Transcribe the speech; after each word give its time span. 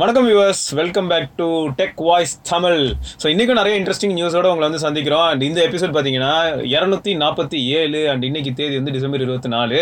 வணக்கம் 0.00 0.26
viewers 0.26 0.60
welcome 0.78 1.06
back 1.10 1.30
to 1.38 1.46
tech 1.78 2.00
voice 2.08 2.32
Tamil 2.50 2.80
so 3.20 3.26
இன்றைக்கும் 3.32 3.58
நிறைய 3.60 3.74
இன்ட்ரெஸ்டிங் 3.80 4.14
நியூஸோட 4.18 4.46
உங்களை 4.52 4.66
வந்து 4.68 4.82
சந்திக்கிறோம். 4.84 5.24
அண்ட் 5.30 5.42
இந்த 5.46 5.60
எபிசோட் 5.68 5.94
பார்த்தீங்கன்னா 5.94 6.32
இரநூத்தி 6.74 7.12
நாற்பத்தி 7.22 7.60
ஏழு 7.78 8.00
அண்ட் 8.12 8.24
இன்னைக்கு 8.28 8.50
தேதி 8.60 8.74
வந்து 8.80 8.94
டிசம்பர் 8.96 9.24
இருபத்தி 9.26 9.50
நாலு. 9.56 9.78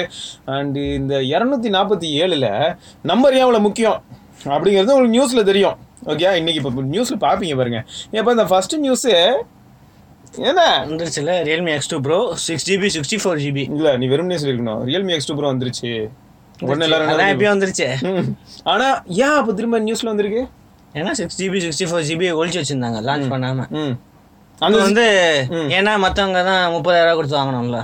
அண்ட் 0.57 0.79
இந்த 0.99 1.15
இரநூத்தி 1.35 1.71
நாற்பத்தி 1.77 2.11
ஏழில் 2.23 2.49
நம்பர் 3.13 3.37
ஏன் 3.39 3.45
அவ்வளோ 3.47 3.63
முக்கியம்? 3.69 3.99
அப்படிங்கிறது 4.55 4.95
உங்களுக்கு 4.95 5.17
நியூஸில் 5.17 5.49
தெரியும். 5.51 5.79
ஓகே 6.13 6.31
இன்னைக்கு 6.41 6.61
இப்போ 6.63 6.89
நியூஸில் 6.97 7.23
பார்ப்பீங்க 7.29 7.57
பாருங்க. 7.63 7.81
இப்போ 8.19 8.33
இந்த 8.37 8.47
ஃபர்ஸ்ட் 8.53 8.77
நியூஸு 8.87 9.15
என்ன? 10.51 10.63
வந்துருச்சுல 10.91 11.35
Realme 11.49 11.75
X 11.79 11.93
two 11.95 11.99
pro 12.07 12.21
six 12.47 12.69
GB 12.71 12.91
sixty 12.97 13.19
four 13.25 13.43
GB 13.47 13.67
இல்லை 13.79 13.93
நீ 14.03 14.09
வெறும் 14.15 14.31
நியூஸ் 14.33 14.47
இருக்கணும் 14.51 14.81
ரியல்மி 14.91 15.15
எக்ஸ் 15.17 15.31
டூ 15.31 15.37
ப்ரோ 15.41 15.51
வந்துருச்சு. 15.55 15.93
எல்லாரும் 16.87 17.33
எப்பயும் 17.33 17.55
வந்துருச்சு. 17.55 17.89
ஆனா 18.73 18.89
ஏன் 19.25 19.37
அப்போ 19.41 19.53
திரும்ப 19.59 19.81
நியூஸ்ல 19.89 20.13
வந்திருக்கு? 20.13 20.45
ஏன்னா 21.01 21.11
six 21.19 21.41
GB 21.41 21.59
sixty 21.65 21.89
four 21.89 22.07
GB 22.11 22.29
ஒழிச்சு 22.41 22.61
வச்சிருந்தாங்க 22.63 23.01
லான்ச் 23.09 23.33
பண்ணாம. 23.33 23.67
அது 24.67 24.77
வந்து 24.87 25.05
ஏன்னா 25.79 25.93
மத்தவங்க 26.07 26.41
தான் 26.49 26.63
முப்பதாயிரம் 26.77 27.19
கொடுத்து 27.19 27.39
வாங்கணும்ல. 27.41 27.81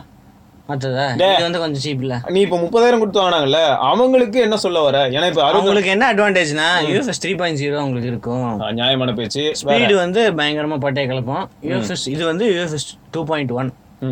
மத்ததா? 0.71 1.05
இது 1.17 1.45
வந்து 1.47 1.61
கொஞ்சம் 1.63 1.83
சீப் 1.85 2.03
இல்ல. 2.05 2.17
நீ 2.35 2.41
இப்போ 2.47 2.59
முப்பதாயிரம் 2.65 3.01
கொடுத்து 3.03 3.21
வாங்கினாங்கல்ல 3.21 3.61
அவங்களுக்கு 3.89 4.39
என்ன 4.47 4.57
சொல்ல 4.65 4.81
வர? 4.87 4.99
ஏன்னா 5.17 5.27
இப்போ 5.31 5.43
அவங்களுக்கு 5.49 5.91
என்ன 5.95 6.07
அட்வான்டேஜ்னா 6.13 6.69
யூஎஃப்எஸ் 6.91 7.23
த்ரீ 7.25 7.33
பாயிண்ட் 7.41 7.61
ஜீரோ 7.63 7.83
உங்களுக்கு 7.87 8.11
இருக்கும். 8.13 8.47
நியாயமான 8.79 9.15
பேச்சு. 9.21 9.45
ஸ்பீடு 9.61 9.95
வந்து 10.05 10.23
பயங்கரமா 10.41 10.79
பட்டையை 10.87 11.07
கிளப்போம் 11.13 11.45
யூஎஃப்எஸ் 11.71 12.07
இது 12.15 12.23
வந்து 12.33 12.47
யூஎஃப்எஸ் 12.55 12.89
டூ 13.17 13.23
பாயிண்ட் 13.33 13.53
ஒன் 13.61 13.71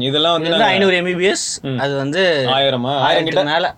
இதெல்லாம் 0.09 0.35
வந்து 0.37 0.69
ஐநூறு 0.73 0.97
எம்பிபிஎஸ் 1.01 1.45
அது 1.85 1.93
வந்து 2.03 2.23
ஆயிரமா? 2.57 2.93
ஆயிரம் 3.07 3.49
மேல. 3.53 3.69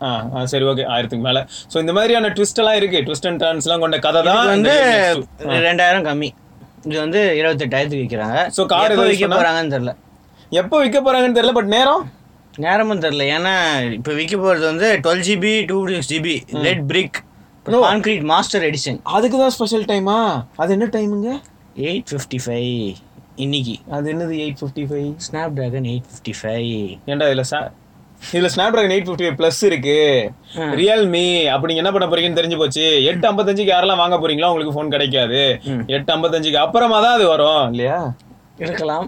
சரி 0.52 0.66
ஓகே 0.73 0.85
ஆயிரத்துக்கு 0.95 1.25
மேல. 1.29 1.41
சோ 1.73 1.77
இந்த 1.85 1.93
மாதிரியான 1.98 2.30
ட்விஸ்ட் 2.37 2.61
எல்லாம் 2.62 2.79
இருக்கு. 2.80 2.98
ட்விஸ்ட் 3.09 3.29
அண்ட் 3.30 3.41
டர்ன்ஸ் 3.45 3.66
எல்லாம் 3.69 3.85
கொண்ட 3.85 3.98
கதை 4.07 4.23
தான் 4.29 4.51
வந்து 4.55 4.75
Realme 4.79 5.25
X2. 5.43 5.61
ரெண்டாயிரம் 5.69 6.07
கம்மி. 6.09 6.30
இது 6.88 6.97
வந்து 7.05 7.21
இருபத்தெட்டாயிரத்துக்கு 7.41 8.05
விற்கிறாங்க 8.05 8.38
So, 8.57 8.65
car 8.73 8.80
எப்போ 8.88 9.04
விற்க? 9.10 9.29
போறாங்கன்னு 9.38 9.74
தெரியல. 9.77 9.95
எப்போ 10.52 10.79
விற்க 10.82 11.01
போறாங்கன்னு 11.07 11.38
தெரியல 11.38 11.54
பட் 11.59 11.71
நேரம்? 11.77 12.02
நேரமும் 12.65 13.02
தெரியல. 13.04 13.26
ஏன்னா 13.37 13.54
இப்போ 13.99 14.13
விற்க 14.19 14.35
போகிறது 14.37 14.66
வந்து 14.71 14.88
twelve 15.04 15.24
GB 15.29 15.54
two 15.71 15.79
six 15.93 16.10
GB 16.13 16.35
red 16.66 16.82
brick 16.91 17.19
concrete 17.85 18.24
master 18.32 18.65
edition 18.69 18.99
அதுக்கு 19.16 19.37
தான் 19.43 19.54
ஸ்பெஷல் 19.57 19.87
டைமா 19.91 20.16
அது 20.63 20.73
என்ன 20.76 20.88
டைமுங்க 20.97 21.30
எயிட் 21.88 22.09
ஃபிஃப்டி 22.13 22.38
ஃபைவ் 22.45 22.76
இன்னைக்கு. 23.45 23.75
அது 23.97 24.07
என்னது 24.13 24.35
eight 24.45 24.59
fifty 24.63 24.83
five 24.88 25.11
Snapdragon 25.59 25.87
eight 25.93 26.09
fifty 26.11 26.35
five 26.41 26.73
ஏன்டா 27.13 27.29
இதுல 27.30 27.45
சா 27.52 27.61
இதுல 28.33 28.49
snap 28.55 28.75
dragon 28.75 28.95
eight 28.97 29.09
fifty 29.09 29.30
plus 29.38 29.61
இருக்கு 29.69 29.97
ரியல்மி 30.80 31.25
அப்ப 31.53 31.69
நீங்க 31.69 31.83
என்ன 31.83 31.93
பண்ண 31.95 32.07
போறீங்கன்னு 32.10 32.41
தெரிஞ்சு 32.41 32.59
போச்சு. 32.60 32.85
எட்டு 33.10 33.27
ஐம்பத்தஞ்சுக்கு 33.30 33.73
யாரெல்லாம் 33.75 34.03
வாங்க 34.03 34.16
போறீங்களோ 34.23 34.51
உங்களுக்கு 34.53 34.75
ஃபோன் 34.77 34.93
கிடைக்காது. 34.95 35.41
எட்டு 35.97 36.13
ஐம்பத்தஞ்சுக்கு 36.16 36.60
அப்புறமா 36.65 36.99
தான் 37.05 37.16
அது 37.19 37.27
வரும் 37.33 37.65
இல்லையா? 37.73 37.99
இருக்கலாம். 38.65 39.07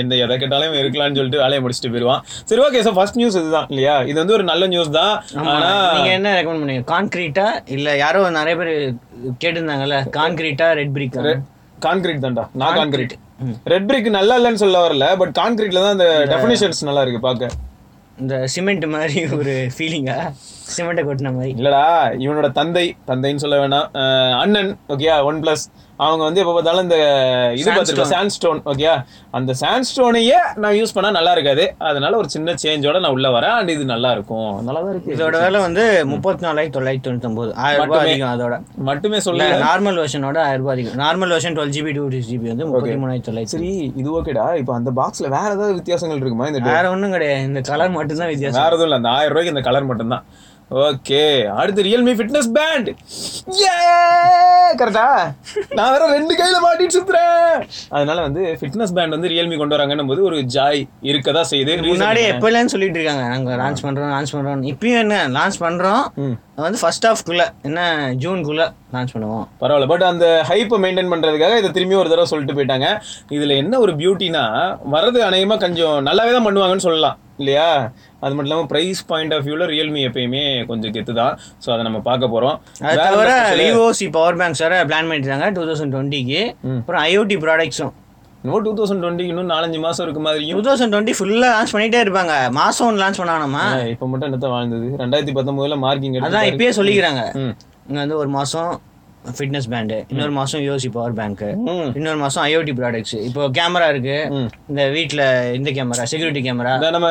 எந்த 0.00 0.14
எதை 0.24 0.34
கேட்டாலும் 0.40 0.74
இருக்கலாம்னு 0.80 1.18
சொல்லிட்டு 1.18 1.42
வேலையை 1.42 1.60
முடிச்சுட்டு 1.64 1.90
போயிடுவான். 1.92 2.22
சரி 2.48 2.62
ஓகே 2.64 2.80
சார் 2.86 2.96
ஃபர்ஸ்ட் 2.96 3.18
நியூஸ் 3.20 3.38
இதுதான் 3.40 3.68
இல்லையா? 3.72 3.94
இது 4.10 4.18
வந்து 4.22 4.36
ஒரு 4.38 4.44
நல்ல 4.50 4.66
நியூஸ் 4.72 4.90
தான். 4.98 5.14
ஆனா 5.52 5.70
நீங்க 5.96 6.10
என்ன 6.18 6.32
ரெக்கமெண்ட் 6.38 6.62
பண்ணுவீங்க 6.62 6.86
கான்கிரீட்டா 6.92 7.46
இல்ல 7.76 7.96
யாரோ 8.04 8.22
நிறைய 8.38 8.56
பேர் 8.60 8.72
கேட்டிருந்தாங்கல்ல 9.42 10.00
கான்கிரீட்டா 10.18 10.68
ரெட் 10.80 10.92
பிரிக் 10.98 11.18
கான்கிரீட் 11.86 12.22
தான்டா. 12.26 12.44
நான் 12.60 12.76
கான்கிரீட் 12.80 13.16
ரெட் 13.64 13.88
பிரிக் 13.88 14.10
நல்லா 14.10 14.36
இல்லைன்னு 14.38 14.62
சொல்ல 14.64 14.78
வரல 14.86 15.06
பட் 15.16 15.32
கான்கிரீட்ல 15.38 15.82
தான் 15.82 15.96
அந்த 15.96 16.06
டெஃபினேஷன்ஸ் 16.32 16.80
நல்லா 16.84 17.02
இருக்கு 17.02 17.20
பார்க்க 17.20 17.50
இந்த 18.18 18.36
சிமெண்ட் 18.46 18.86
மாதிரி 18.86 19.20
ஒரு 19.36 19.52
ஃபீலிங்கா 19.74 20.16
சிமெண்ட்டை 20.76 21.02
கொட்டின 21.08 21.30
மாதிரி. 21.34 21.52
இல்லடா 21.60 21.84
இவனோட 22.24 22.48
தந்தை 22.52 22.96
தந்தைன்னு 23.06 23.42
சொல்ல 23.44 23.56
வேணாம். 23.60 23.86
அண்ணன் 24.40 24.70
ஓகேயா 24.88 25.16
ஒன் 25.24 25.38
பிளஸ் 25.42 25.64
அவங்க 26.06 26.22
வந்து 26.26 26.40
எப்போ 26.40 26.52
பார்த்தாலும் 26.56 26.84
இந்த 26.86 26.96
இது 27.60 27.68
பார்த்துருக்கோம் 27.68 28.12
சாண்ட் 28.12 28.34
ஸ்டோன் 28.34 28.60
ஓகேயா 28.72 28.94
அந்த 29.38 29.52
சாண்ட் 29.60 29.88
ஸ்டோனையே 29.90 30.40
நான் 30.62 30.76
யூஸ் 30.78 30.94
பண்ணா 30.96 31.10
நல்லா 31.16 31.32
இருக்காது. 31.36 31.64
அதனால 31.88 32.16
ஒரு 32.20 32.28
சின்ன 32.34 32.54
சேஞ்சோட 32.64 32.98
நான் 33.04 33.14
உள்ள 33.16 33.28
வரேன். 33.36 33.54
அண்ட் 33.58 33.72
இது 33.74 33.84
நல்லா 33.92 34.10
இருக்கும். 34.16 34.52
நல்லா 34.66 34.80
தான் 34.84 34.92
இருக்கு. 34.94 35.12
இதோட 35.16 35.36
விலை 35.44 35.60
வந்து 35.66 35.84
முப்பத்தி 36.12 36.46
நாலாயிரத்தி 36.46 36.76
தொள்ளாயிரத்தி 36.76 37.06
தொண்ணூத்தொம்பது 37.08 37.50
ஆயிரம் 37.66 37.90
ரூபாய் 37.90 38.04
அதிகம் 38.06 38.32
அதோட. 38.34 38.56
மட்டுமே 38.90 39.20
சொல்ல 39.28 39.48
நார்மல் 39.66 40.00
வெர்ஷனோட 40.02 40.38
ஆயிரம் 40.46 40.62
ரூபாய் 40.64 40.76
அதிகம். 40.76 40.98
Normal 41.04 41.32
version 41.36 41.56
twelve 41.58 41.74
GB 41.76 41.94
two 41.98 42.04
GB 42.30 42.48
வந்து 42.52 42.66
முப்பத்தி 42.70 42.98
மூணாயிரத்தி 43.04 43.30
தொள்ளாயிரத்தி 43.30 43.56
சரி 43.56 43.72
இது 44.02 44.08
ஓகேடா 44.20 44.46
இப்போ 44.62 44.74
அந்த 44.80 44.92
பாக்ஸ்ல 45.00 45.28
வேற 45.36 45.50
ஏதாவது 45.56 45.76
வித்தியாசங்கள் 45.80 46.22
இருக்குமா? 46.22 46.48
இந்த 46.52 46.62
வேற 46.72 46.84
ஒண்ணும் 46.94 47.16
கிடையாது. 47.16 47.46
இந்த 47.50 47.62
கலர் 47.70 47.96
மட்டும்தான் 47.98 48.32
வித்தியாசம். 48.34 48.60
வேற 48.62 48.72
எதுவும் 48.76 48.88
இல்லை. 48.90 49.00
அந்த 49.02 49.10
ஆயிரம் 49.16 49.34
ரூபாய்க்கு 49.34 49.54
இந்த 49.54 49.64
கலர் 49.68 49.90
மட்டும்தான். 49.90 50.24
ஓகே 50.70 51.20
அடுத்து 51.58 51.82
ரியல்மி 51.82 52.12
ஃபிட்னஸ் 52.16 52.48
பேண்ட் 52.56 52.88
ஏ 53.60 53.76
கரெக்டா 54.80 55.04
நான் 55.76 55.92
வேற 55.92 56.06
ரெண்டு 56.14 56.34
கையில 56.38 56.56
மாட்டிட்டு 56.64 56.96
சுத்துறேன். 56.96 57.62
அதனால 57.96 58.18
வந்து 58.26 58.42
ஃபிட்னஸ் 58.60 58.92
பேண்ட் 58.96 59.14
வந்து 59.16 59.30
ரியல்மி 59.32 59.56
கொண்டு 59.60 59.74
வராங்கன்னும் 59.76 60.10
போது 60.10 60.22
ஒரு 60.28 60.38
ஜாய் 60.56 60.80
இருக்கதா 61.10 61.42
செய்யுது 61.50 61.76
முன்னாடி 61.86 62.22
எப்போலன்னு 62.32 62.72
சொல்லிட்டு 62.74 62.98
இருக்காங்க. 63.00 63.24
நாங்க 63.34 63.54
லான்ச் 63.60 63.82
பண்றோம் 63.86 64.12
லான்ச் 64.14 64.34
பண்றோம் 64.36 64.64
இப்பயும் 64.72 65.02
என்ன 65.04 65.20
லான்ச் 65.36 65.58
பண்றோம். 65.64 66.02
வந்து 66.64 66.80
ஃபர்ஸ்ட் 66.82 67.06
ஹாஃப்குள்ள 67.08 67.46
என்ன 67.68 67.80
ஜூன்குள்ள 68.24 68.66
லான்ச் 68.96 69.14
பண்ணுவோம். 69.14 69.46
பரவாயில்ல 69.62 69.88
பட் 69.92 70.04
அந்த 70.10 70.26
ஹைப்பை 70.50 70.80
மெயின்டைன் 70.84 71.12
பண்றதுக்காக 71.14 71.56
இதை 71.62 71.70
திரும்பி 71.78 71.98
ஒரு 72.02 72.12
தடவை 72.12 72.28
சொல்லிட்டு 72.32 72.58
போயிட்டாங்க. 72.58 72.88
இதுல 73.36 73.56
என்ன 73.62 73.80
ஒரு 73.86 73.94
பியூட்டினா 74.02 74.44
வரது 74.96 75.20
அநேகமா 75.30 75.58
கொஞ்சம் 75.64 75.96
நல்லாவே 76.10 76.34
தான் 76.36 76.46
பண்ணுவாங்கன்னு 76.48 76.86
சொல்லலாம். 76.88 77.18
இல்லையா? 77.40 77.66
அது 78.22 78.32
மட்டும் 78.34 78.48
இல்லாம 78.48 78.66
பிரைஸ் 78.72 79.00
பாயிண்ட் 79.10 79.34
ஆஃப் 79.36 79.44
வியூல 79.48 79.66
ரியல்மி 79.72 80.00
எப்பயுமே 80.08 80.42
கொஞ்சம் 80.70 80.92
கெத்து 80.96 81.14
தான் 81.20 81.34
ஸோ 81.64 81.68
அதை 81.74 81.82
நம்ம 81.88 82.00
பார்க்க 82.08 82.32
அது 82.88 82.96
வேற 82.96 83.06
தவிர 83.06 83.30
என்ன 83.30 83.46
special? 83.46 83.62
Vivo 83.68 83.86
C 84.00 84.08
power 84.16 84.38
banks 84.40 84.62
வேற 84.64 84.76
பிளான் 84.90 85.10
பண்ணிட்டாங்க 85.12 85.48
டூ 85.58 85.64
தௌசண்ட் 85.70 85.94
டுவெண்ட்டிக்கு 85.96 86.42
அப்புறம் 86.80 87.02
ஐஓடி 87.10 87.38
ப்ராடக்ட்ஸும் 87.46 87.94
இன்னும் 88.42 88.64
டூ 88.66 88.72
தௌசண்ட் 88.78 89.02
டுவெண்ட்டி 89.04 89.24
இன்னும் 89.30 89.48
நாலஞ்சு 89.52 89.78
மாசம் 89.84 90.04
இருக்கு 90.06 90.20
மாதிரியும். 90.26 90.58
டூ 90.58 90.64
தௌசண்ட் 90.66 90.92
டுவெண்ட்டி 90.94 91.14
ஃபுல்லாக 91.18 91.50
லான்ச் 91.54 91.72
பண்ணிட்டே 91.74 92.00
இருப்பாங்க. 92.04 92.34
மாசம் 92.58 92.86
ஒன்று 92.88 93.02
லான்ச் 93.02 93.20
பண்ணானோமா 93.22 93.64
இப்ப 93.94 94.06
மட்டும் 94.10 94.28
என்னத்த 94.28 94.50
வாழ்ந்தது? 94.54 94.88
ரெண்டாயிரத்தி 95.02 95.34
பத்தொன்பதுல 95.38 95.78
மார்க்கிங் 95.86 96.14
அதான் 96.28 96.48
இப்பயே 96.52 96.70
சொல்லிக்கிறாங்க. 96.78 97.22
இங்க 97.88 97.98
வந்து 98.04 98.18
ஒரு 98.22 98.30
மாசம் 98.38 98.70
ஃபிட்னஸ் 99.36 99.68
பேண்டு 99.72 99.96
இன்னொரு 100.12 100.32
மாசம் 100.38 100.62
யோசி 100.68 100.88
பவர் 100.96 101.16
பேங்க். 101.18 101.44
இன்னொரு 101.98 102.18
மாசம் 102.22 102.42
ஐஓடி 102.50 102.72
ப்ராடக்ட்ஸ் 102.80 103.16
இப்போ 103.28 103.42
கேமரா 103.58 103.86
இருக்கு. 103.92 104.16
ம். 104.36 104.48
இந்த 104.70 104.82
வீட்ல 104.96 105.22
இந்த 105.58 105.70
கேமரா 105.78 106.06
செக்யூரிட்டி 106.12 106.42
கேமரா 106.46 106.72
நம்ம 106.96 107.08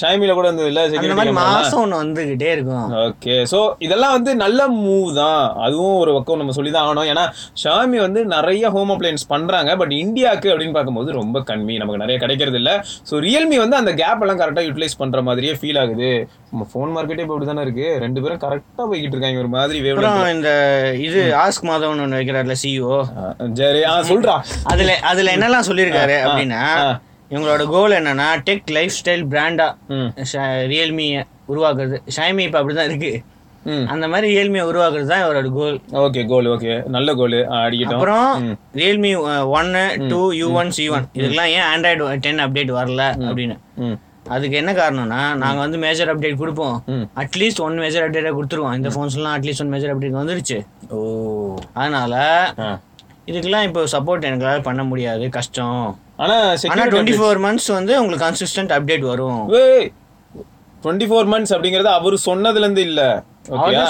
ஷாமில 0.00 0.34
கூட 0.38 0.46
இருந்தது 0.48 0.70
இல்ல 0.72 0.82
அந்த 1.02 1.16
மாதிரி 1.20 1.34
மாசம் 1.40 1.82
ஒன்று 1.84 2.00
வந்துகிட்டே 2.02 2.50
இருக்கும். 2.56 2.88
ஓகே 3.06 3.36
ஸோ 3.52 3.60
இதெல்லாம் 3.86 4.14
வந்து 4.16 4.34
நல்ல 4.44 4.60
மூவ் 4.84 5.08
தான். 5.20 5.42
அதுவும் 5.66 5.98
ஒரு 6.02 6.12
பக்கம் 6.16 6.40
நம்ம 6.42 6.54
சொல்லி 6.58 6.72
தான் 6.76 6.86
ஆகணும். 6.86 7.08
ஏன்னா 7.12 7.24
ஷாமி 7.64 7.98
வந்து 8.06 8.20
நிறைய 8.34 8.70
ஹோம் 8.76 8.92
அப்ளையன்ஸ் 8.96 9.26
பண்றாங்க. 9.34 9.70
பட் 9.82 9.94
இந்தியாவுக்கு 10.02 10.52
அப்படின்னு 10.52 10.76
பார்க்கும்போது 10.78 11.18
ரொம்ப 11.20 11.44
கம்மி. 11.50 11.76
நமக்கு 11.82 12.02
நிறைய 12.04 12.18
கிடைக்கிறது 12.24 12.60
இல்ல. 12.62 12.72
ஸோ 13.10 13.22
ரியல்மி 13.26 13.58
வந்து 13.64 13.78
அந்த 13.80 13.94
கேப் 14.02 14.22
எல்லாம் 14.26 14.40
கரெக்டாக 14.42 14.66
யூட்டிலைஸ் 14.68 15.00
பண்ற 15.02 15.20
மாதிரியே 15.28 15.54
ஃபீல் 15.60 15.80
ஆகுது. 15.82 16.10
நம்ம 16.52 16.66
ஃபோன் 16.72 16.92
மார்க்கெட்டே 16.94 17.24
இப்போ 17.24 17.34
அப்படி 17.34 17.48
தானே 17.50 17.64
இருக்கு. 17.66 17.86
ரெண்டு 18.04 18.22
பேரும் 18.22 18.42
கரெக்டாக 18.44 18.86
போய்கிட்டு 18.90 19.16
இருக்காங்க. 19.16 19.40
ஒரு 19.44 19.52
மாதிரி 19.56 19.78
இந்த 20.36 20.50
இது 21.06 21.20
ஆஸ்க் 21.50 21.68
மாதவன் 21.70 22.02
ஒன்று 22.04 22.18
வைக்கிறார்ல 22.20 22.56
சிஇஓ 22.62 22.96
சரி 23.60 23.82
ஆ 23.90 23.94
சொல்றா. 24.10 24.36
அதுல 24.72 24.96
அதுல 25.10 25.34
என்னெல்லாம் 25.36 25.68
சொல்லியிருக்காரு 25.68 26.16
அப்படின்னா. 26.24 26.62
இவங்களோட 27.30 27.64
கோல் 27.74 27.98
என்னன்னா 27.98 28.28
டெக் 28.48 28.70
லைஃப் 28.76 28.94
ஸ்டைல் 29.00 29.26
பிராண்டா 29.32 29.66
ரியல்மி 30.72 31.06
உருவாக்குறது. 31.52 31.98
ஷைமி 32.16 32.44
இப்போ 32.46 32.58
அப்படிதான் 32.60 32.88
இருக்கு. 32.90 33.12
அந்த 33.92 34.04
மாதிரி 34.12 34.26
ரியல்மியை 34.34 34.62
உருவாக்குறது 34.68 35.08
தான் 35.12 35.22
இவரோட 35.24 35.48
கோல் 35.56 35.76
ஓகே 36.04 36.20
கோல் 36.30 36.46
ஓகே. 36.52 36.74
நல்ல 36.94 37.14
கோல் 37.20 37.36
அடிக்கட்டும். 37.58 37.96
அப்புறம் 37.96 38.28
ரியல்மி 38.80 39.10
ஒன்னு 39.56 39.82
two 40.12 40.20
U 40.40 40.46
one 40.60 40.70
C 40.76 40.84
one 40.96 41.06
இதுக்கெல்லாம் 41.16 41.52
ஏன் 41.56 41.66
ஆண்ட்ராய்டு 41.72 42.06
டென் 42.26 42.40
அப்டேட் 42.46 42.72
வரல 42.78 43.04
அப்படின்னு. 43.28 43.56
அதுக்கு 44.30 44.56
என்ன 44.56 44.72
காரணம்னா 44.72 45.20
நாங்க 45.42 45.58
வந்து 45.60 45.78
மேஜர் 45.78 46.10
அப்டேட் 46.12 46.40
கொடுப்போம். 46.42 46.76
அட்லீஸ்ட் 47.22 47.62
ஒன் 47.66 47.78
மேஜர் 47.78 48.04
அப்டேட்டை 48.06 48.32
கொடுத்துருவோம். 48.36 48.74
இந்த 48.74 48.88
ஃபோன்ஸ்லாம் 48.88 49.34
at least 49.38 49.62
one 49.64 49.72
major 49.74 49.92
update 49.94 50.20
வந்துருச்சு. 50.20 50.58
ஓ. 50.90 50.98
அதனால 51.74 52.14
இதுக்கெல்லாம் 53.30 53.66
இப்போ 53.68 53.82
சப்போர்ட் 53.94 54.28
எங்களால் 54.30 54.66
பண்ண 54.68 54.82
முடியாது. 54.84 55.24
கஷ்டம். 55.28 55.82
ஆனா 56.16 56.34
ஆனா 56.34 56.54
செக்யூரிட்டி 56.62 56.92
டுவெண்ட்டி 56.94 57.16
ஃபோர் 57.20 57.40
மந்த்ஸ் 57.44 57.68
வந்து 57.78 57.92
உங்களுக்கு 58.00 58.24
கன்சிஸ்டன்ட் 58.26 58.72
அப்டேட் 58.76 59.04
வரும். 59.10 59.42
டுவெண்ட்டி 60.84 61.06
ஃபோர் 61.10 61.28
மந்த்ஸ் 61.32 61.54
அப்படிங்கறது 61.56 61.90
அவரு 61.98 62.16
சொன்னதுல 62.26 62.64
இருந்து 62.66 62.82
இல்ல. 62.82 63.00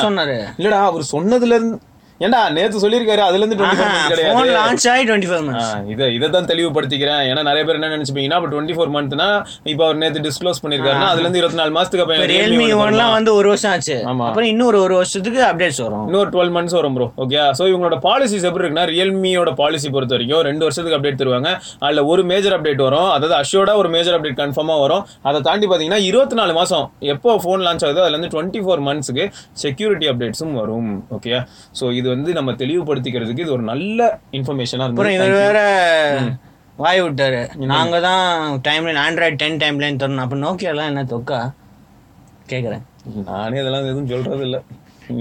சொன்னாரு. 0.07 0.37
இல்லடா 0.59 0.81
அவர் 0.89 1.05
சொன்னதுல 1.15 1.57
இருந்து 1.59 1.77
ஏன்டா 2.21 2.41
நேத்து 2.57 2.81
சொல்லியிருக்காரு 2.83 3.23
அதுல 3.27 3.41
இருந்து 3.43 3.57
டுவெண்ட்டி 3.59 4.55
லான்ச் 4.57 4.87
ஆகி 4.93 5.05
டுவெண்ட்டி 5.09 5.29
ஃபோர் 5.31 5.45
மந்த்ஸ் 5.47 5.71
இதை 5.93 6.07
இதை 6.17 6.27
தான் 6.35 6.49
தெளிவுபடுத்திக்கிறேன். 6.51 7.23
ஏன்னா 7.31 7.43
நிறைய 7.49 7.63
பேர் 7.67 7.79
என்ன 7.79 7.89
நினைச்சுப்பீங்கன்னா 7.95 8.39
இப்போ 8.41 8.51
டுவெண்ட்டி 8.55 8.75
ஃபோர் 8.77 8.91
மந்த்னா 8.97 9.29
இப்போ 9.73 9.83
அவர் 9.87 9.99
நேத்து 10.03 10.23
டிஸ்க்ளோஸ் 10.27 10.61
பண்ணிருக்காருன்னா 10.65 11.09
அதுல 11.13 11.25
இருந்து 11.25 11.41
இருபத்தி 11.41 11.59
நாலு 11.61 11.73
மாசத்துக்கு 11.77 12.05
அப்புறம் 12.05 12.31
ரியல்மி 12.33 12.67
ஒன்லாம் 12.85 13.13
வந்து 13.17 13.31
ஒரு 13.39 13.49
வருஷம் 13.53 13.73
ஆச்சு. 13.75 13.97
ஆமா. 14.11 14.27
அப்புறம் 14.31 14.49
இன்னொரு 14.53 14.79
ஒரு 14.87 14.97
வருஷத்துக்கு 15.01 15.41
அப்டேட்ஸ் 15.49 15.81
வரும். 15.85 16.05
இன்னொரு 16.11 16.31
டுவெல் 16.35 16.53
மந்த்ஸ் 16.57 16.77
வரும் 16.79 16.97
ப்ரோ 16.99 17.07
ஓகே 17.25 17.41
ஸோ 17.61 17.63
இவங்களோட 17.71 17.99
பாலிசிஸ் 18.09 18.47
எப்படி 18.51 18.63
இருக்குன்னா 18.65 18.87
ரியல்மியோட 18.93 19.53
பாலிசி 19.63 19.91
பொறுத்த 19.97 20.15
வரைக்கும் 20.17 20.45
ரெண்டு 20.49 20.65
வருஷத்துக்கு 20.67 20.99
அப்டேட் 20.99 21.21
தருவாங்க. 21.23 21.51
அதில் 21.87 22.03
ஒரு 22.13 22.25
மேஜர் 22.33 22.57
அப்டேட் 22.59 22.85
வரும். 22.89 23.11
அதாவது 23.17 23.37
அஷோட 23.41 23.71
ஒரு 23.83 23.91
மேஜர் 23.97 24.19
அப்டேட் 24.19 24.39
கன்ஃபார்மாக 24.43 24.81
வரும். 24.85 25.03
அதை 25.31 25.41
தாண்டி 25.49 25.67
பார்த்தீங்கன்னா 25.69 26.03
இருபத்தி 26.11 26.39
நாலு 26.43 26.55
மாதம் 26.61 26.85
எப்போ 27.15 27.39
ஃபோன் 27.45 27.65
லான்ச் 27.69 27.87
ஆகுதோ 27.89 28.05
அதுல 28.05 28.17
இருந்து 28.17 28.33
டுவெண்ட்டி 28.37 28.63
ஃபோர் 28.67 28.85
மந்த்ஸுக்கு 28.91 29.27
செக்யூரிட்டி 29.65 30.09
அப்டேட்ஸும் 30.15 30.55
வரும் 30.61 30.89
ஓகே 31.19 31.35
ஸோ 31.81 31.85
இது 31.99 32.07
வந்து 32.11 32.31
நம்ம 32.35 32.55
தெளிவுபடுத்திக்கிறதுக்கு 32.61 33.45
இது 33.45 33.53
ஒரு 33.53 33.65
நல்ல 33.69 34.01
இன்ஃபர்மேஷனா 34.39 34.87
அப்புறம் 34.87 35.13
இருந்தது 35.13 35.33
இவர் 35.33 35.47
வேற 35.47 35.61
வாய் 36.79 37.01
விட்டாரு. 37.05 37.41
நாங்க 37.73 37.97
தான் 38.05 38.27
time 38.63 38.87
line 38.87 39.01
Android 39.03 39.41
ten 39.41 39.59
time 39.59 39.81
line 39.83 39.99
தரணும். 40.03 40.25
அப்ப 40.25 40.37
நோக்கியாலாம் 40.43 40.91
என்ன 40.91 41.03
தொக்கா? 41.11 41.41
கேக்குறேன். 42.51 42.85
நானே 43.27 43.61
அதெல்லாம் 43.63 43.85
எதுவும் 43.85 44.11
சொல்றது 44.13 44.45
இல்ல. 44.47 44.59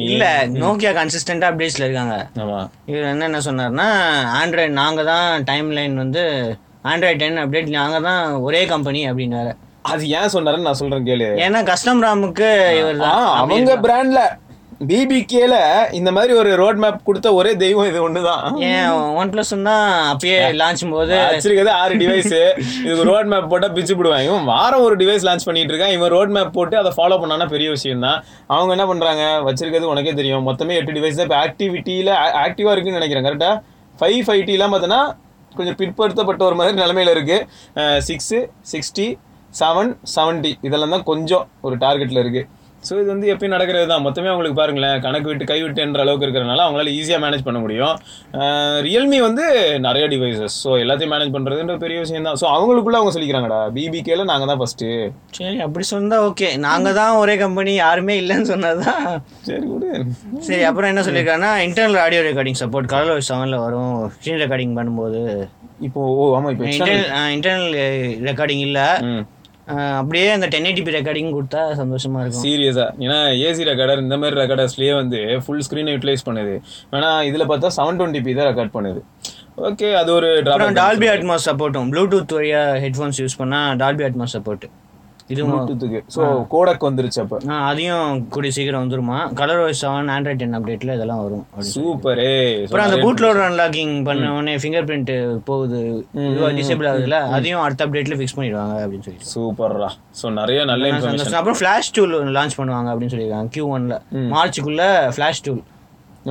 இல்ல 0.06 0.24
நோக்கியா 0.58 0.92
கன்சிஸ்டண்டா 0.98 1.48
அப்டேட்ஸ்ல 1.50 1.86
இருக்காங்க. 1.86 2.16
இவர் 2.90 3.10
என்ன 3.12 3.28
என்ன 3.30 3.40
சொன்னார்னா 3.46 3.88
ஆண்ட்ராய்டு 4.40 4.80
நாங்க 4.80 5.04
தான் 5.06 5.44
டைம் 5.46 5.70
லைன் 5.78 5.96
வந்து 5.98 6.24
ஆண்ட்ராய்ட் 6.86 7.22
டென் 7.24 7.42
அப்டேட் 7.44 7.72
நாங்க 7.76 7.98
தான் 8.02 8.20
ஒரே 8.48 8.62
கம்பெனி 8.66 9.02
அப்படின்னாரு. 9.10 9.52
அது 9.86 10.04
ஏன் 10.12 10.34
சொன்னாருன்னு 10.34 10.68
நான் 10.68 10.80
சொல்றேன் 10.80 11.08
கேளு. 11.08 11.28
ஏன்னா 11.46 11.60
கஸ்டம் 11.70 12.04
ராமுக்கு 12.06 12.50
இவர் 12.80 13.02
ஆ, 13.08 13.16
அவங்க 13.42 13.74
பிராண்ட்ல 13.86 14.22
பிபிகேல 14.88 15.56
இந்த 15.98 16.10
மாதிரி 16.16 16.34
ஒரு 16.42 16.52
ரோட் 16.60 16.78
மேப் 16.82 17.00
கொடுத்த 17.08 17.28
ஒரே 17.38 17.52
தெய்வம் 17.64 17.88
இது 17.90 18.00
ஒண்ணுதான். 18.06 18.44
ஏன் 18.68 18.92
ஒன் 19.22 19.32
பிளஸ் 19.32 19.50
தான் 19.70 19.88
அப்பயே 20.12 20.38
லான்ச் 20.62 20.84
போது 20.94 21.16
வச்சிருக்கிறது 21.32 21.72
ஆறு 21.80 21.96
டிவைஸ் 22.02 22.36
இதுக்கு 22.84 23.08
ரோட் 23.10 23.30
மேப் 23.32 23.50
போட்டா 23.54 23.70
பிச்சு 23.78 23.96
போடுவாங்க 24.00 24.28
இவன் 24.30 24.48
வாரம் 24.52 24.84
ஒரு 24.88 24.96
டிவைஸ் 25.02 25.26
லான்ச் 25.30 25.48
பண்ணிட்டு 25.48 25.74
இருக்கான். 25.74 25.96
இவன் 25.98 26.12
ரோட் 26.16 26.32
மேப் 26.36 26.54
போட்டு 26.58 26.78
அதை 26.82 26.92
ஃபாலோ 26.98 27.18
பண்ணானா 27.24 27.48
பெரிய 27.56 27.70
விஷயம் 27.76 28.06
தான் 28.08 28.20
அவங்க 28.56 28.72
என்ன 28.76 28.86
பண்றாங்க? 28.92 29.24
வச்சிருக்கிறது 29.48 29.90
உனக்கே 29.94 30.14
தெரியும். 30.20 30.46
மொத்தமே 30.50 30.78
எட்டு 30.82 30.96
டிவைஸ் 30.98 31.20
தான். 31.20 31.28
இப்போ 31.30 31.40
ஆக்டிவிட்டியில 31.46 32.14
ஆக்டிவா 32.46 32.74
இருக்குன்னு 32.76 33.02
நினைக்கிறேன். 33.02 33.28
கரெக்டா 33.28 33.52
ஃபைவ் 34.02 34.22
ஃபைவ் 34.28 34.44
டிலாம் 34.52 34.74
பார்த்தோன்னா 34.76 35.02
கொஞ்சம் 35.58 35.78
பிற்படுத்தப்பட்ட 35.82 36.42
ஒரு 36.50 36.58
மாதிரி 36.62 36.82
நிலைமையில 36.84 37.16
இருக்கு. 37.18 37.40
சிக்ஸு 38.10 38.40
சிக்ஸ்டி 38.74 39.10
செவன் 39.62 39.92
செவன்ட்டி 40.16 40.54
இதெல்லாம் 40.70 40.96
தான் 40.96 41.06
கொஞ்சம் 41.12 41.46
ஒரு 41.68 41.76
டார்கெட்ல 41.84 42.24
இருக்கு. 42.26 42.44
ஸோ 42.88 42.94
இது 43.02 43.10
வந்து 43.14 43.28
எப்பயும் 43.34 43.54
நடக்கிறது 43.56 43.88
தான் 43.92 44.04
மொத்தமே 44.06 44.30
அவங்களுக்கு 44.32 44.58
பாருங்களேன் 44.60 45.02
கணக்கு 45.06 45.28
விட்டு 45.30 45.50
கை 45.52 45.58
விட்டுன்ற 45.64 46.02
அளவுக்கு 46.04 46.26
இருக்கிறனால 46.26 46.64
அவங்களால 46.66 46.92
ஈஸியாக 47.00 47.22
மேனேஜ் 47.24 47.46
பண்ண 47.48 47.60
முடியும். 47.64 47.96
ரியல்மி 48.88 49.20
வந்து 49.28 49.46
நிறைய 49.88 50.06
டிவைசஸ் 50.14 50.56
ஸோ 50.64 50.72
எல்லாத்தையும் 50.84 51.14
மேனேஜ் 51.14 51.34
பண்ணுறதுன்ற 51.36 51.76
பெரிய 51.84 51.98
விஷயம் 52.04 52.28
தான் 52.30 52.40
ஸோ 52.42 52.48
அவங்களுக்குள்ள 52.56 53.00
அவங்க 53.00 53.14
சொல்லிக்கிறாங்கடா. 53.16 53.60
பிபிகேல 53.78 54.28
நாங்கள் 54.32 54.52
தான் 54.52 54.62
ஃபர்ஸ்ட்டு 54.62 54.90
சரி 55.40 55.60
அப்படி 55.66 55.88
சொன்னா 55.94 56.20
ஓகே 56.30 56.50
நாங்க 56.68 56.94
தான் 57.02 57.20
ஒரே 57.22 57.36
கம்பெனி 57.44 57.74
யாருமே 57.84 58.16
இல்லைன்னு 58.22 58.52
சொன்னதுதான். 58.54 59.08
சரி 59.50 59.66
விடு. 59.74 59.92
சரி 60.50 60.64
அப்புறம் 60.70 60.92
என்ன 60.94 61.04
சொல்லியிருக்காருன்னா 61.08 61.52
internal 61.68 62.04
audio 62.06 62.22
recording 62.30 62.62
support 62.62 62.92
Color 62.94 63.28
செவனில் 63.32 63.64
வரும். 63.66 63.98
ஸ்க்ரீன் 64.16 64.42
ரெக்கார்டிங் 64.44 64.78
பண்ணும்போது. 64.80 65.24
இப்போ 65.88 66.00
ஓ 66.22 66.24
ஆமாம் 66.38 66.54
இப்போ 66.54 66.66
இன்டர்னல் 67.36 67.76
ரெக்கார்டிங் 68.30 68.64
இல்லை. 68.70 68.88
அப்படியே 70.00 70.28
அந்த 70.36 70.48
டென் 70.54 70.68
எயிட்டிபி 70.70 70.96
ரெக்கார்டிங் 70.98 71.32
கொடுத்தா 71.38 71.62
சந்தோஷமா 71.82 72.20
இருக்கும். 72.24 72.44
சீரியஸா 72.46 72.88
ஏன்னா 73.06 73.20
ஏசி 73.48 73.70
ரெக்கார்டர் 73.72 74.04
இந்த 74.06 74.18
மாதிரி 74.22 74.40
ரெக்கார்டர்ஸ்லயே 74.42 74.94
வந்து 75.02 75.20
ஃபுல் 75.46 75.64
ஸ்க்ரீனை 75.68 75.94
யூட்டிலைஸ் 75.96 76.28
பண்ணுது. 76.30 76.56
வேணா 76.94 77.12
இதுல 77.30 77.46
பார்த்தா 77.52 77.74
செவன் 77.78 78.00
டுவெண்ட்டி 78.00 78.24
பி 78.28 78.34
தான் 78.40 78.50
ரெக்கார்ட் 78.52 78.76
பண்ணுது. 78.78 79.02
ஓகே 79.70 79.88
அது 80.02 80.10
ஒரு 80.18 80.30
டால்பி 80.82 81.10
அட்மாஸ் 81.16 81.48
சப்போர்ட்டும் 81.50 81.90
ப்ளூடூத் 81.94 82.36
வழியா 82.38 82.62
ஹெட்ஃபோன்ஸ் 82.86 83.20
யூஸ் 83.24 83.40
பண்ணா 83.42 83.62
டால்பி 83.82 84.06
அட்மாஸ் 84.10 84.36
சப்போர்ட் 84.38 84.66
இதுவும் 85.34 85.52
ப்ளூடூத்துக்கு 85.54 86.00
ஸோ 86.16 86.22
கோடக் 86.54 86.86
வந்துருச்சு 86.88 87.20
அப்ப. 87.24 87.38
அதையும் 87.70 88.12
கூடிய 88.36 88.52
சீக்கிரம் 88.58 88.84
வந்துருமா? 88.84 89.18
Color 89.40 89.62
voice 89.64 89.82
seven 89.84 90.10
Android 90.16 90.42
ten 90.42 90.58
அப்டேட்ல 90.58 90.96
இதெல்லாம் 90.98 91.22
வரும். 91.26 91.44
சூப்பரே. 91.74 92.32
அப்புறம் 92.66 92.86
அந்த 92.88 93.00
பூட் 93.04 93.24
லோடர் 93.26 93.46
அன்லாக்கிங் 93.50 93.94
பண்ண 94.10 94.34
உடனே 94.38 94.56
ஃபிங்கர் 94.64 94.88
பிரிண்ட் 94.90 95.14
போகுது 95.50 95.80
டிசேபிள் 96.60 96.90
ஆகுதுல 96.92 97.20
அதையும் 97.38 97.64
அடுத்த 97.66 97.88
அப்டேட்ல 97.88 98.18
ஃபிக்ஸ் 98.22 98.38
பண்ணிடுவாங்க 98.38 98.78
அப்படின்னு 98.86 99.08
சொல்லிட்டு. 99.08 99.32
சூப்பர்ரா. 99.34 99.90
ஸோ 100.22 100.34
நிறைய 100.40 100.60
நல்ல 100.72 100.94
இன்ஃபர்மேஷன். 100.94 101.40
அப்புறம் 101.42 101.60
ஃபிளாஷ் 101.62 101.94
டூல் 101.98 102.16
லான்ச் 102.40 102.60
பண்ணுவாங்க 102.62 102.90
அப்படின்னு 102.94 103.16
சொல்லியிருக்காங்க. 103.16 103.52
கியூ 103.58 103.68
ஒன்ல 103.78 103.98
மார்ச்சுக்குள்ள 104.36 104.86
ஃபிளாஷ் 105.18 105.44
டூல் 105.48 105.62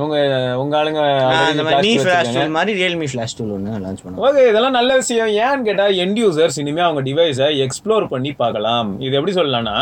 உங்க 0.05 0.17
உங்க 0.61 0.73
ஆளுங்க 0.79 1.01
அந்த 1.49 1.63
மாதிரி 1.67 1.85
நீ 1.87 1.93
ஃபிளாஷ் 2.03 2.31
டூல் 2.35 2.53
மாதிரி 2.57 2.73
ரியல்மி 2.81 3.07
ஃபிளாஷ் 3.11 3.35
டூல் 3.37 3.53
ஒன்று 3.55 3.79
லான்ச் 3.85 4.01
பண்ணுவாங்க 4.03 4.27
ஓகே 4.29 4.43
இதெல்லாம் 4.51 4.75
நல்ல 4.77 4.91
விஷயம். 5.01 5.31
ஏன்னு 5.45 5.65
கேட்டா 5.67 5.85
எண்ட் 6.03 6.19
யூசர்ஸ் 6.23 6.59
இனிமே 6.63 6.83
அவங்க 6.87 7.01
டிவைஸை 7.07 7.47
எக்ஸ்ப்ளோர் 7.65 8.05
பண்ணி 8.13 8.31
பார்க்கலாம். 8.41 8.89
இது 9.05 9.17
எப்படி 9.19 9.33
சொல்லலாம்னா 9.39 9.77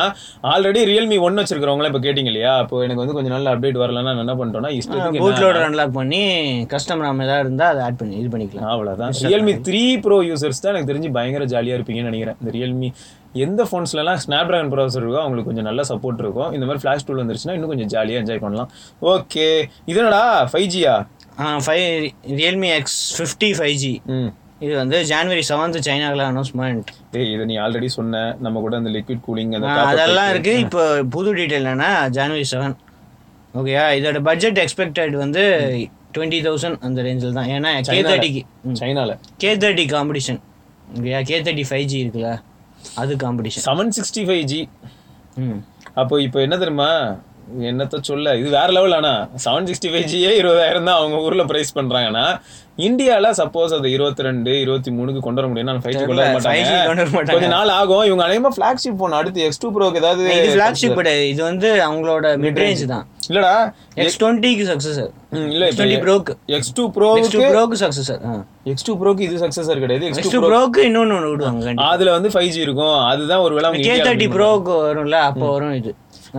ஆல்ரெடி 0.53 0.83
ரியல்மி 0.91 1.19
ஒன் 1.27 1.39
வச்சிருக்கிறவங்களாம் 1.41 1.91
இப்போ 1.91 2.01
கேட்டிங்க 2.07 2.31
இல்லையா? 2.33 2.53
அப்போ 2.63 2.83
எனக்கு 2.85 3.03
வந்து 3.03 3.17
கொஞ்சம் 3.17 3.35
நல்ல 3.35 3.53
அப்டேட் 3.55 3.81
வரலன்னா 3.83 4.13
நான் 4.15 4.23
என்ன 4.25 4.37
பண்ணிட்டோம்னா 4.41 4.73
இஷ்டத்துக்கு 4.79 5.23
பூட் 5.23 5.43
லோடர் 5.45 5.67
அன்லாக் 5.67 5.97
பண்ணி 5.99 6.21
கஸ்டம் 6.73 7.03
ராம் 7.05 7.23
ஏதாவது 7.27 7.45
இருந்தால் 7.47 7.71
அதை 7.73 7.83
ஆட் 7.87 7.99
பண்ணி 8.01 8.17
இது 8.23 8.31
பண்ணிக்கலாம். 8.35 8.71
அவ்வளோதான் 8.75 9.15
ரியல்மி 9.27 9.55
த்ரீ 9.69 9.83
ப்ரோ 10.05 10.19
யூசர்ஸ் 10.31 10.63
தான் 10.65 10.73
எனக்கு 10.75 10.91
தெரிஞ்சு 10.93 11.11
பயங்கர 11.19 11.45
ஜாலியாக 11.55 11.79
இருப்பீங்கன்னு 11.79 12.11
நினைக்கிறேன். 12.11 12.39
இந்த 12.41 12.53
ரியல்மி 12.57 12.89
எந்த 13.45 13.61
ஃபோன்ஸ்லலாம் 13.69 14.19
ஸ்னாப் 14.23 14.49
ட்ராகன் 14.49 14.71
ப்ராசர் 14.73 15.03
இருக்கோ 15.03 15.21
அவங்களுக்கு 15.23 15.49
கொஞ்சம் 15.49 15.67
நல்ல 15.69 15.81
சப்போர்ட் 15.91 16.21
இருக்கும். 16.23 16.49
இந்த 16.55 16.65
மாதிரி 16.67 16.81
ஃப்ளாஷ் 16.83 17.05
டூல் 17.07 17.21
வந்துருச்சுன்னா 17.21 17.55
இன்னும் 17.57 17.71
கொஞ்சம் 17.73 17.91
ஜாலியாக 17.93 18.21
என்ஜாய் 18.23 18.43
பண்ணலாம். 18.45 18.71
ஓகே 19.13 19.45
இது 19.91 19.99
என்னடா? 20.01 20.23
ஃபைவ் 20.51 20.67
ஜியா 20.75 20.95
five 21.67 21.85
Realme 22.41 22.69
X 22.79 22.99
fifty 23.17 23.49
five 23.59 23.77
G 23.83 23.93
இது 24.65 24.73
வந்து 24.81 24.97
ஜான்வரி 25.09 25.43
செவன்த் 25.49 25.77
சைனாவில் 25.87 26.23
அனௌன்ஸ்மெண்ட் 26.29 26.87
டேய் 27.13 27.31
இதை 27.33 27.43
நீ 27.49 27.55
ஆல்ரெடி 27.65 27.89
சொன்ன. 27.97 28.21
நம்ம 28.45 28.61
கூட 28.65 28.75
அந்த 28.81 28.91
லிக்விட் 28.95 29.21
கூலிங் 29.27 29.53
அதெல்லாம் 29.57 30.29
pipe. 30.29 30.33
இருக்கு. 30.35 30.53
இப்போ 30.65 30.83
புது 31.15 31.29
டீட்டெயில் 31.39 31.69
என்னன்னா 31.73 31.91
ஜான்வரி 32.17 32.45
செவன் 32.53 32.75
ஓகேயா 33.59 33.83
இதோட 33.97 34.19
பட்ஜெட் 34.29 34.59
எக்ஸ்பெக்டட் 34.63 35.13
வந்து 35.23 35.43
டுவெண்ட்டி 36.15 36.39
தௌசண்ட் 36.47 36.79
அந்த 36.87 36.99
ரேஞ்சில் 37.07 37.37
தான். 37.37 37.49
ஏன்னா 37.55 37.69
கே 37.93 38.01
தேர்ட்டிக்கு 38.09 38.41
சைனால. 38.81 39.13
கே 39.43 39.51
தேர்ட்டி 39.63 39.85
காம்படிஷன் 39.95 40.39
ஓகேயா 40.97 41.19
கே 41.29 41.37
தேர்ட்டி 41.47 41.65
ஃபைவ் 41.69 41.87
ஜி 41.91 41.97
இருக்குல்ல? 42.03 42.31
அது 42.95 43.15
competition 43.15 43.65
seven 43.65 43.91
sixty 43.97 44.23
five 44.25 44.43
G 44.45 44.61
ம். 45.37 45.59
அப்போ 45.95 46.21
இப்போ 46.21 46.41
என்ன 46.41 46.57
தெரியுமா? 46.57 46.89
என்னத்த 47.67 47.99
சொல்ல? 48.03 48.35
இது 48.39 48.49
வேற 48.51 48.69
லெவல் 48.71 48.95
ஆனா. 48.95 49.11
செவன் 49.43 49.67
சிக்ஸ்டி 49.69 49.89
ஃபைவ் 49.91 50.07
ஜியே 50.11 50.31
இருபதாயிரம் 50.39 50.87
தான் 50.89 50.99
அவங்க 50.99 51.17
ஊர்ல 51.25 51.43
பிரைஸ் 51.45 51.77
பண்றாங்கன்னா 51.77 52.25
இந்தியால 52.79 53.27
சப்போஸ் 53.37 53.71
அது 53.75 53.87
இருபத்தி 53.93 54.25
ரெண்டு 54.25 54.51
இருபத்தி 54.63 54.89
மூணுக்கு 54.91 55.21
கொண்டு 55.21 55.39
வர 55.39 55.47
முடியும் 55.51 55.79
ஃபைவ் 55.83 55.95
ஜி 55.95 56.01
கொண்டு 56.01 56.21
வர 56.21 56.41
5G 56.49 56.73
கொண்டு 56.87 57.01
வர 57.03 57.09
மாட்டாங்க. 57.09 57.35
கொஞ்ச 57.35 57.47
நாள் 57.53 57.71
ஆகும். 57.77 58.03
இவங்க 58.09 58.23
அநேகமா 58.25 58.51
ஃபிளாக்ஷிப் 58.55 58.99
போன் 58.99 59.15
அடுத்து 59.19 59.45
எக்ஸ் 59.47 59.61
டூ 59.63 59.69
ப்ரோக்கு 59.75 59.99
ஏதாவது 60.01 60.25
இது 60.35 60.51
ஃபிளாக்ஷிப் 60.55 60.97
கிடையாது 60.99 61.23
இது 61.31 61.41
வந்து 61.43 61.69
அவங்களோட 61.87 62.33
மிட் 62.43 62.59
ரேஞ்ச் 62.63 62.83
தான். 62.93 63.05
இல்லடா. 63.29 63.53
எக்ஸ் 64.01 64.19
டுவெண்ட்டிக்கு 64.21 64.65
சக்ஸஸர் 64.69 65.09
ம், 65.33 65.47
இல்ல 65.53 65.63
டுவெண்ட்டி 65.71 65.97
ப்ரோக்கு 66.05 66.33
எக்ஸ் 66.57 66.71
டூ 66.71 66.83
எக்ஸ் 66.83 66.95
ப்ரோக்கு 66.97 67.31
டூ 67.35 67.41
ப்ரோக்கு 67.53 67.79
சக்ஸஸர் 67.83 68.21
எக்ஸ் 68.71 68.85
டூ 68.87 68.93
ப்ரோக்கு 69.01 69.23
இது 69.27 69.37
சக்சஸர் 69.43 69.81
கிடையாது. 69.83 70.05
எக்ஸ் 70.11 70.33
டூ 70.35 70.41
ப்ரோக்கு 70.45 70.81
இன்னொன்னு 70.89 71.15
ஒன்று 71.17 71.31
விடுவாங்க 71.33 71.73
அதுல 71.89 72.11
வந்து 72.17 72.31
ஃபைவ் 72.35 72.51
ஜி 72.55 72.61
இருக்கும். 72.67 72.97
அதுதான் 73.11 73.43
ஒரு 73.45 73.55
வேளை 73.57 73.71
கே 73.81 73.95
தேர்ட்டி 74.01 74.29
ப்ரோக்கு 74.35 74.75
வரும்ல 74.85 75.19
அப்போ 75.29 75.47
வரும் 75.53 75.75
இது. 75.81 75.93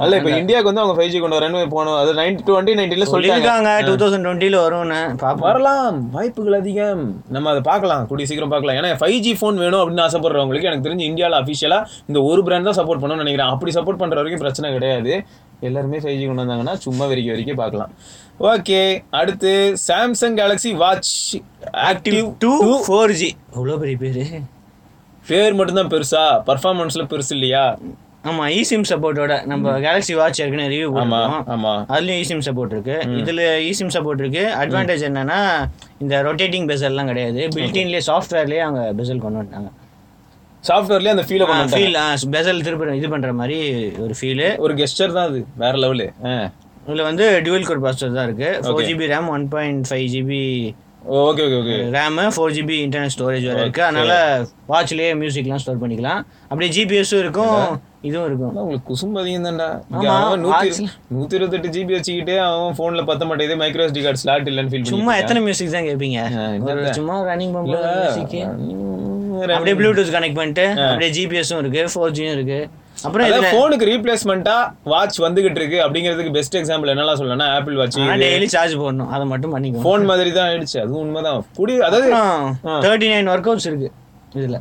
அல்ல 0.05 0.17
இப்ப 0.17 0.31
இந்தியாவுக்கு 0.40 0.70
வந்து 0.70 0.82
அவங்க 0.82 0.94
ஃபைவ் 0.99 1.12
ஜி 1.12 1.19
கொண்டு 1.23 1.37
வரேன்னு 1.38 1.61
போனோம் 1.75 1.99
அது 2.00 2.11
நைன்டி 2.19 2.43
டுவெண்ட்டி 2.49 2.73
சொல்லிட்டாங்க. 2.73 3.12
சொல்லியிருக்காங்க 3.14 3.70
டூ 3.87 3.94
தௌசண்ட் 4.02 4.26
டுவெண்ட்டில 4.26 4.58
வரும்னு 4.64 5.00
வரலாம். 5.46 5.96
வாய்ப்புகள் 6.17 6.56
அதிகம். 6.61 7.02
நம்ம 7.36 7.51
அதை 7.53 7.63
பார்க்கலாம். 7.70 8.06
கூடிய 8.06 8.27
சீக்கிரம் 8.31 8.53
பார்க்கலாம். 8.55 8.79
ஏன்னா 8.81 8.91
ஃபைவ் 9.03 9.19
ஜி 9.27 9.32
ஃபோன் 9.41 9.60
வேணும் 9.65 9.81
அப்படின்னு 9.82 10.05
ஆசைப்படுறவங்களுக்கு 10.06 10.70
எனக்கு 10.70 10.89
தெரிஞ்சு 10.89 11.08
இந்தியாவில் 11.10 11.39
அஃபிஷியலாக 11.41 11.89
இந்த 12.06 12.22
ஒரு 12.31 12.43
பிராண்ட் 12.48 12.69
தான் 12.70 12.79
சப்போர்ட் 12.81 13.03
பண்ணணும்னு 13.03 13.24
நினைக்கிறேன். 13.24 13.53
அப்படி 13.55 13.72
சப்போர்ட் 13.79 14.03
பண்ற 14.03 14.17
வரைக்கும் 14.20 14.44
பிரச்சனை 14.44 14.72
கிடையாது. 14.72 15.15
எல்லாருமே 15.69 15.98
ஃபைவ் 15.98 16.19
ஜி 16.19 16.27
கொண்டு 16.27 16.43
வந்தாங்கன்னா 16.43 16.74
சும்மா 16.86 17.05
வரைக்கும் 17.13 17.34
வரைக்கும் 17.34 17.60
பார்க்கலாம். 17.63 17.93
ஓகே. 18.53 18.82
அடுத்து 19.20 19.53
Samsung 19.89 20.36
Galaxy 20.41 20.72
watch 20.84 21.15
active 21.91 22.27
two 22.44 22.53
four 22.89 23.15
G 23.22 23.31
அவ்வளோ 23.56 23.79
பெரிய 23.84 23.96
பேரு. 24.05 24.27
பேர் 25.31 25.56
மட்டும்தான் 25.60 25.91
பெருசா? 25.94 26.22
பர்ஃபார்மன்ஸ்ல 26.51 27.03
பெருசு 27.13 27.32
இல்லையா? 27.39 27.65
ஆமா 28.29 28.44
eSIM 28.58 28.82
சப்போர்ட்டோட 28.91 29.35
நம்ம 29.51 29.73
கேலக்ஸி 29.85 30.15
வாட்ச் 30.20 30.41
ஏற்கனவே 30.44 30.69
ரிவ்யூ 30.75 30.89
பண்ணுவோம் 30.97 31.43
ஆமா. 31.55 31.73
அதுலயும் 31.94 32.20
eSIM 32.23 32.41
சப்போர்ட் 32.47 32.73
இருக்கு. 32.77 32.97
இதுல 33.20 33.43
eSIM 33.70 33.89
சப்போர்ட் 33.97 34.23
இருக்கு. 34.25 34.44
அட்வான்டேஜ் 34.63 35.05
என்னன்னா 35.08 35.39
இந்த 36.05 36.23
ரொட்டேட்டிங் 36.29 36.69
பெசல்லாம் 36.70 37.11
கிடையாது. 37.13 37.43
பில்டின்லயே 37.56 38.03
சாஃப்ட்வேர்லயே 38.11 38.63
அவங்க 38.67 38.82
பெசல் 39.01 39.23
கொண்டு 39.25 39.41
வந்துட்டாங்க. 39.41 39.70
சாஃப்ட்வேர்லயே 40.65 41.13
அந்த 41.17 41.25
ஃபீலை. 41.29 41.44
ஃபீல் 41.75 41.99
பெசல் 42.37 42.65
திருப்பி 42.69 42.97
இது 43.01 43.11
பண்ற 43.15 43.32
மாதிரி 43.41 43.58
ஒரு 44.05 44.17
ஃபீலு 44.20 44.49
ஒரு 44.65 44.75
கெஸ்டர் 44.81 45.17
தான் 45.19 45.29
அது 45.31 45.41
வேற 45.63 45.75
லெவலு 45.85 46.08
இதுல 46.89 47.03
வந்து 47.11 47.25
டுவெல் 47.47 47.67
கோர் 47.69 47.82
ப்ராசஸர் 47.85 48.19
தான் 48.19 48.27
இருக்கு. 48.29 48.51
Four 48.67 48.87
GB 48.91 49.08
RAM 49.15 49.31
one 49.37 49.47
point 49.55 49.82
five 49.89 50.06
GB 50.15 50.43
okay 51.06 51.43
okay 51.46 51.56
okay 51.62 51.76
RAM 51.96 52.24
four 52.34 52.55
GB 52.55 52.76
internal 52.84 53.12
storage 53.14 53.44
வேற 53.48 53.60
இருக்கு. 53.64 53.82
அதனால 53.88 54.12
வாட்ச்லயே 54.70 55.10
மியூசிக்லாம் 55.20 55.60
ஸ்டோர் 55.62 55.78
பண்ணிக்கலாம். 55.82 56.20
அப்படியே 56.48 56.70
ஜிபிஎஸும் 56.76 57.20
இருக்கும். 57.24 57.60
இதுவும் 58.08 58.26
இருக்கும். 58.28 58.52
உங்களுக்கு 58.62 58.88
குசும்பு 58.90 59.20
அதிகம் 59.22 59.46
தான்டா 59.48 59.69
அவன். 59.98 60.43
நூத்தி 61.14 61.36
இருபத்தெட்டு 61.38 61.69
ஜிபி 61.76 61.94
வச்சுக்கிட்டு 61.96 62.34
அவன் 62.46 62.76
போன்ல 62.81 63.05
பத்த 63.10 63.28
மாட்டேங்குது. 63.28 63.60
மைக்ரோ 63.62 63.86
SD 63.90 64.02
கார்டு 64.06 64.22
ஸ்லாட் 64.24 64.50
இல்லைன்னு 64.52 64.72
ஃபீல் 64.72 64.90
சும்மா 64.94 65.14
எத்தனை 65.22 65.43
மியூசிக் 65.46 65.74
தான் 65.76 65.88
கேட்பீங்க 65.88 66.19
சும்மா 66.98 67.17
ரன்னிங் 67.31 67.55
பண்ணும்போது 67.56 68.43
அப்படியே 69.55 69.76
ப்ளூடூத் 69.81 70.14
கனெக்ட் 70.17 70.38
பண்ணிட்டு 70.40 70.67
அப்படியே 70.90 71.10
ஜிபிஎஸும் 71.19 71.62
இருக்கு 71.64 71.84
ஃபோர் 71.94 72.14
ஜியும் 72.19 72.36
இருக்கு. 72.36 72.60
அப்புறம் 73.06 73.26
இதுல 73.28 73.50
போனுக்கு 73.56 73.88
ரீப்ளேஸ்மெண்டா 73.90 74.56
வாட்ச் 74.93 75.19
வந்துகிட்டு 75.26 75.60
இருக்கு 75.60 75.78
அப்படிங்கிறதுக்கு 75.84 76.32
பெஸ்ட் 76.38 76.56
எக்ஸாம்பிள் 76.60 76.93
என்னலாம் 76.94 77.20
சொல்லலாம் 77.20 77.52
ஆப்பிள் 77.58 77.76
வாட்ச் 77.81 77.98
டெய்லி 78.24 78.48
சார்ஜ் 78.55 78.74
போடணும். 78.82 79.10
அதை 79.17 79.26
மட்டும் 79.32 79.55
பண்ணிக்கோ 79.56 79.84
போன் 79.88 80.08
மாதிரி 80.10 80.32
தான் 80.38 80.48
ஆயிடுச்சு. 80.50 80.78
அது 80.84 80.98
உண்மைதான். 81.02 81.44
கூடி 81.58 81.76
அதாவது 81.88 82.10
தேர்ட்டி 82.86 83.10
நைன் 83.14 83.31
ஒர்க் 83.34 83.48
அவுட்ஸ் 83.50 83.69
இருக்கு 83.70 83.90
இதுல. 84.40 84.58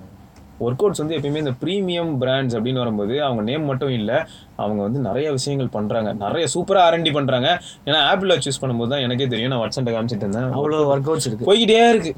ஒர்க் 0.66 0.84
அவுட்ஸ் 0.84 1.02
வந்து 1.04 1.16
எப்பயுமே 1.18 1.42
இந்த 1.44 1.54
ப்ரீமியம் 1.62 2.12
பிராண்ட்ஸ் 2.22 2.56
அப்படின்னு 2.58 2.82
வரும்போது 2.84 3.24
அவங்க 3.24 3.42
நேம் 3.50 3.66
மட்டும் 3.66 3.94
இல்லை 4.00 4.18
அவங்க 4.64 4.80
வந்து 4.82 5.00
நிறைய 5.00 5.32
விஷயங்கள் 5.32 5.70
பண்றாங்க. 5.76 6.14
நிறைய 6.14 6.48
சூப்பரா 6.54 6.82
ஆர்என்டி 6.88 7.12
பண்றாங்க. 7.14 7.50
ஏன்னா 7.86 8.00
ஆப்பிள் 8.12 8.30
வாட்ச் 8.30 8.48
யூஸ் 8.50 8.62
பண்ணும்போது 8.62 8.92
தான் 8.94 9.00
எனக்கே 9.00 9.28
தெரியும். 9.28 9.52
நான் 9.54 9.62
வாட்ஸ்அப்ல 9.64 9.94
காமிச்சிட்டு 9.98 10.26
இருந்தேன். 10.26 10.50
அவ்வளோ 10.60 10.80
ஒர்க் 10.94 11.10
அவுட்ஸ் 11.12 11.28
இருக்கு. 11.30 11.48
போய்கிட்டே 11.50 11.90
இருக்கு. 11.90 12.14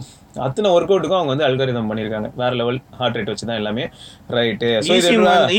அத்தனை 0.48 0.72
ஒர்க் 0.72 0.92
அவுட்டுக்கும் 0.94 1.20
அவங்க 1.20 1.34
வந்து 1.36 1.48
அல்காரிதம் 1.48 1.90
பண்ணியிருக்காங்க. 1.92 2.30
வேற 2.36 2.52
லெவல் 2.62 2.80
ஹார்ட் 3.00 3.18
ரேட் 3.20 3.32
வச்சு 3.34 3.48
தான் 3.52 3.60
எல்லாமே 3.62 3.86
ரைட்டு 4.38 4.70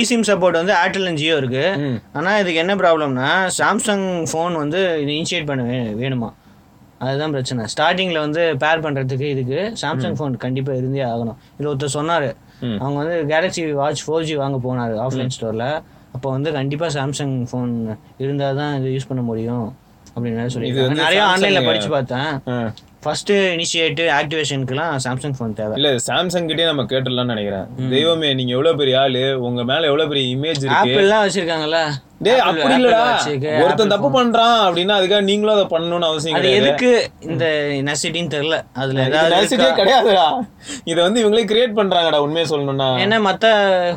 இசிம் 0.00 0.26
சப்போர்ட் 0.32 0.60
வந்து 0.62 0.75
ஏர்டெல் 0.82 1.08
அண்ட் 1.10 1.22
ஜியோ 1.22 1.37
இருக்கு. 1.37 1.64
ம். 1.87 1.99
ஆனா 2.12 2.38
இதுக்கு 2.38 2.62
என்ன 2.64 2.76
ப்ராப்ளம்னா 2.82 3.30
சாம்சங் 3.60 4.06
ஃபோன் 4.32 4.56
வந்து 4.64 4.82
இது 5.02 5.12
இனிஷியேட் 5.18 5.50
பண்ண 5.50 5.80
வேணுமா? 6.02 6.30
அதுதான் 6.99 7.32
பிரச்சனை. 7.34 7.62
ஸ்டார்டிங்ல 7.72 8.18
வந்து 8.18 8.42
பேர் 8.62 8.82
பண்றதுக்கு 8.87 9.26
இதுக்கு 9.34 9.60
சாம்சங் 9.82 10.16
ஃபோன் 10.18 10.34
கண்டிப்பா 10.44 10.72
இருந்தே 10.72 11.04
ஆகணும். 11.12 11.38
இது 11.58 11.68
ஒருத்தர் 11.70 11.99
சொன்னாரு. 11.99 12.30
அவங்க 12.82 12.96
வந்து 13.02 13.16
கேலக்ஸி 13.32 13.64
வாட்ச் 13.82 14.04
ஃபோர் 14.06 14.26
ஜி 14.30 14.36
வாங்க 14.42 14.58
போனாரு 14.66 14.96
ஆஃப்லைன் 15.06 15.34
ஸ்டோர்ல 15.36 15.66
அப்போ 16.14 16.28
வந்து 16.30 16.50
கண்டிப்பா 16.58 16.86
சாம்சங் 16.98 17.34
ஃபோன் 17.50 17.72
இருந்தால் 18.24 18.58
தான் 18.60 18.72
இது 18.78 18.94
யூஸ் 18.96 19.08
பண்ண 19.08 19.22
முடியும் 19.22 19.66
அப்படின்னு 20.14 20.52
சொல்லி 20.54 20.70
நிறைய 21.02 21.20
ஆன்லைன்ல 21.32 21.60
படிச்சு 21.66 21.90
பார்த்தேன். 21.96 22.30
ஃபர்ஸ்ட் 23.04 23.30
இனிஷியேட் 23.56 24.00
ஆக்டிவேஷனுக்குலாம் 24.16 24.94
சாம்சங் 25.04 25.36
ஃபோன் 25.36 25.52
தேவை. 25.58 25.74
இல்ல 25.78 25.90
சாம்சங் 26.08 26.48
கிட்டே 26.50 26.64
நம்ம 26.70 26.82
கேட்டுடலாம்னு 26.92 27.32
நினைக்கிறேன். 27.34 27.66
தெய்வமே 27.94 28.30
நீங்க 28.38 28.52
எவ்வளவு 28.56 28.80
பெரிய 28.80 28.96
ஆளு 29.02 29.22
உங்க 29.48 29.64
மேல 29.70 29.88
எவ்வளவு 29.90 30.10
பெரிய 30.12 30.36
இமேஜ் 30.36 30.60
இருக்கு. 30.64 30.80
ஆப்பிள்லாம் 30.80 31.24
வச்சிருக்காங்கல்ல. 31.26 31.80
டேய் 32.26 32.40
அப்படி 32.46 32.74
இல்லடா. 32.78 33.04
ஒருத்தன் 33.64 33.92
தப்பு 33.92 34.08
பண்றான் 34.16 34.58
அப்படின்னா 34.64 34.94
அதுக்காக 34.98 35.22
நீங்களும் 35.28 35.54
அதை 35.54 35.64
பண்ணணும்னு 35.72 36.08
அவசியம் 36.08 36.36
கிடையாது. 36.36 36.58
எதுக்கு 36.60 36.90
இந்த 37.28 37.44
நெசிட்டின்னு 37.86 38.32
தெரியல. 38.34 38.56
அதுல 38.82 39.04
ஏதாவது 39.06 39.54
இருக்கா? 39.54 39.68
கிடையாதுடா. 39.78 40.26
இதை 40.90 40.98
வந்து 41.06 41.20
இவங்களே 41.22 41.44
கிரியேட் 41.52 41.76
பண்றாங்கடா 41.78 42.18
உண்மையை 42.24 42.46
சொல்லணும்னா. 42.50 42.88
ஏன்னா 43.04 43.18
மத்த 43.28 43.46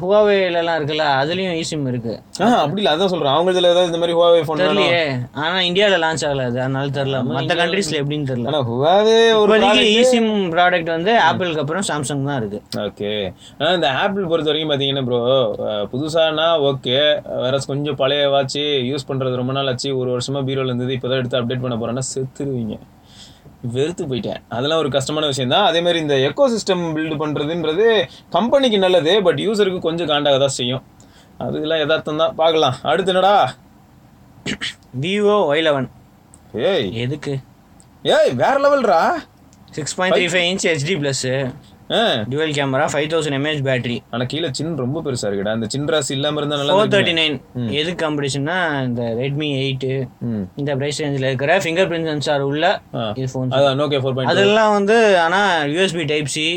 ஹுவாவேல 0.04 0.60
எல்லாம் 0.62 0.78
இருக்குல்ல 0.80 1.08
அதுலயும் 1.24 1.58
eSIM 1.64 1.84
இருக்கு. 1.92 2.14
ஆ 2.44 2.48
அப்படி 2.64 2.82
இல்ல 2.84 2.94
அதான் 2.96 3.12
சொல்றேன். 3.14 3.34
அவங்க 3.36 3.54
இதுல 3.56 3.72
ஏதாவது 3.74 3.92
இந்த 3.92 4.00
மாதிரி 4.04 4.16
ஹுவாவே 4.20 4.40
ஃபோன் 4.48 4.62
தெரியலையே. 4.64 5.04
ஆனா 5.42 5.58
இந்தியால 5.70 6.00
லான்ச் 6.06 6.26
ஆகல 6.30 6.46
அது 6.52 6.62
அதனால 6.66 6.94
தெரியல. 7.00 7.20
மத்த 7.36 7.60
கண்ட்ரீஸ்ல 7.62 8.00
எப்படின்னு 8.04 8.30
தெரியல. 8.32 8.48
ஆனா 8.52 8.62
ஹுவாவே 8.72 9.18
ஒரு 9.42 9.60
eSIM 9.92 10.30
ப்ராடக்ட் 10.56 10.94
வந்து 10.96 11.14
ஆப்பிளுக்கு 11.28 11.64
அப்புறம் 11.66 11.88
சாம்சங் 11.92 12.26
தான் 12.32 12.40
இருக்கு. 12.44 12.62
ஓகே 12.88 13.14
ஆனா 13.60 13.74
இந்த 13.80 13.92
ஆப்பிள் 14.06 14.32
பொறுத்த 14.32 14.52
வரைக்கும் 14.52 14.74
பாத்தீங்கன்னா 14.74 15.06
ப்ரோ 15.12 15.22
புதுசானா 15.94 16.50
ஓகே 16.72 16.98
வேற 17.44 17.56
கொஞ்சம் 17.72 18.00
பழைய 18.02 18.12
வாட்ச் 18.34 18.58
யூஸ் 18.92 19.08
பண்றது 19.10 19.40
ரொம்ப 19.42 19.54
நாள் 19.58 19.70
ஆச்சு. 19.72 19.90
ஒரு 20.00 20.10
வருஷமா 20.16 20.42
பீரோல 20.50 20.72
இருந்தது 20.72 20.96
இப்பதான் 20.98 21.22
எடுத்து 21.22 21.40
அப்டேட் 21.40 21.64
பண்ண 21.66 21.76
போறேன்னா 21.82 22.04
செத்துருவீங்க. 22.14 22.76
வெறுத்து 23.76 24.04
போயிட்டேன். 24.12 24.42
அதெல்லாம் 24.56 24.82
ஒரு 24.84 24.90
கஷ்டமான 24.96 25.26
விஷயம் 25.32 25.54
தான் 25.56 25.66
அதே 25.70 25.82
மாதிரி 25.86 26.00
இந்த 26.06 26.16
எக்கோ 26.28 26.46
சிஸ்டம் 26.54 26.84
பில்டு 26.96 27.18
பண்றதுன்றது 27.24 27.86
கம்பெனிக்கு 28.36 28.80
நல்லது 28.86 29.14
பட் 29.28 29.42
யூசருக்கு 29.48 29.80
கொஞ்சம் 29.88 30.10
காண்டாக 30.12 30.40
தான் 30.46 30.56
செய்யும். 30.60 30.84
அதுக்கெல்லாம் 31.44 31.82
யதார்த்தம் 31.84 32.22
தான் 32.24 32.36
பார்க்கலாம். 32.42 32.76
அடுத்து 32.92 33.12
என்னடா? 33.14 33.36
விவோ 35.04 35.38
ஒய் 35.52 35.66
லெவன் 35.68 35.88
ஏய். 36.72 36.88
எதுக்கு? 37.04 37.34
ஏய் 38.16 38.32
வேற 38.42 38.56
லெவல்ரா 38.66 39.02
six 39.78 39.96
point 39.98 40.16
three 40.18 40.26
five 40.34 40.48
inch 40.52 40.66
HD 40.72 40.96
plus 41.04 41.24
ah 41.36 41.38
dual 42.32 42.54
camera 42.58 42.86
five 42.94 43.08
thousand 43.12 43.38
mAh 43.38 43.64
battery 43.68 43.98
ஆனா 44.14 44.24
கீழே 44.32 44.50
சின் 44.58 44.76
ரொம்ப 44.84 45.02
பெருசா 45.06 45.28
இருக்குடா. 45.30 45.54
அந்த 45.58 45.68
சின் 45.74 45.90
ராசி 45.94 46.12
இல்லாம 46.18 46.40
இருந்தா 46.42 46.58
நல்லா 46.62 46.76
ஃபோர். 46.78 46.92
தேர்ட்டி 46.94 47.14
நைன் 47.20 47.36
எதுக்கு 47.82 48.00
காம்படிஷன்னா 48.04 48.58
இந்த 48.88 49.04
ரெட்மி 49.22 49.50
எயிட்டு 49.62 49.92
இந்த 50.62 50.72
பிரைஸ் 50.82 51.02
ரேஞ்சில் 51.04 51.28
இருக்கிற 51.30 51.58
ஃபிங்கர் 51.66 51.90
பிரிண்ட் 51.92 52.10
சென்சார் 52.12 52.46
உள்ள. 52.52 52.66
இது 53.20 53.30
ஃபோன் 53.34 53.54
நோக்கியா 53.82 54.02
ஃபோர் 54.06 54.16
பாயிண்ட் 54.18 54.34
அதெல்லாம் 54.34 54.74
வந்து 54.78 54.98
ஆனா 55.26 55.42
யூஎஸ்பி 55.76 56.06
டைப் 56.14 56.34
சி 56.36 56.48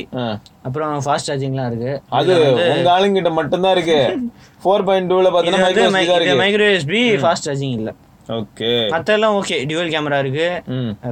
அப்புறம் 0.69 0.95
ஃபாஸ்ட் 1.07 1.31
சார்ஜிங்லாம் 1.31 1.69
இருக்கு. 1.73 1.93
அது 2.21 2.33
உங்க 2.75 2.89
ஆளுங்கிட்ட 2.97 3.33
மட்டும்தான் 3.41 3.77
இருக்கு. 3.79 4.01
ஃபோர் 4.65 4.87
பாயிண்ட் 4.89 5.13
தான் 5.15 6.19
இருக்கு. 6.19 6.41
மைக்ரோ 6.43 6.67
யூஎஸ்பி 6.73 7.03
ஃபாஸ்ட் 7.25 7.49
சார்ஜிங் 7.49 7.77
இல்ல. 7.81 7.91
ஓகே 8.35 8.69
மத்தெல்லாம் 8.93 9.35
ஓகே 9.39 9.57
டியூவல் 9.69 9.91
கேமரா 9.93 10.17
இருக்கு. 10.23 10.47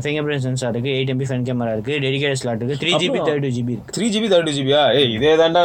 ஃபிங்கர் 0.04 0.24
பிரிண்ட் 0.26 0.44
சென்சார் 0.46 0.72
இருக்கு. 0.74 0.92
எயிட் 0.98 1.12
எம்பி 1.12 1.26
ஃப்ரண்ட் 1.28 1.46
கேமரா 1.48 1.72
இருக்கு. 1.76 1.94
டெடிகேட் 2.04 2.40
ஸ்லாட் 2.40 2.58
இருக்கு. 2.60 2.78
த்ரீ 2.82 2.92
ஜிபி 3.02 3.20
தேர்ட்டி 3.28 3.50
ஜிபி 3.56 3.72
இருக்கு. 3.74 3.92
த்ரீ 3.96 4.06
ஜிபி 4.14 4.28
தேர்ட்டி 4.32 4.54
ஜிபியா 4.56 4.80
ஏய் 4.98 5.12
இதே 5.16 5.32
தாண்டா 5.40 5.62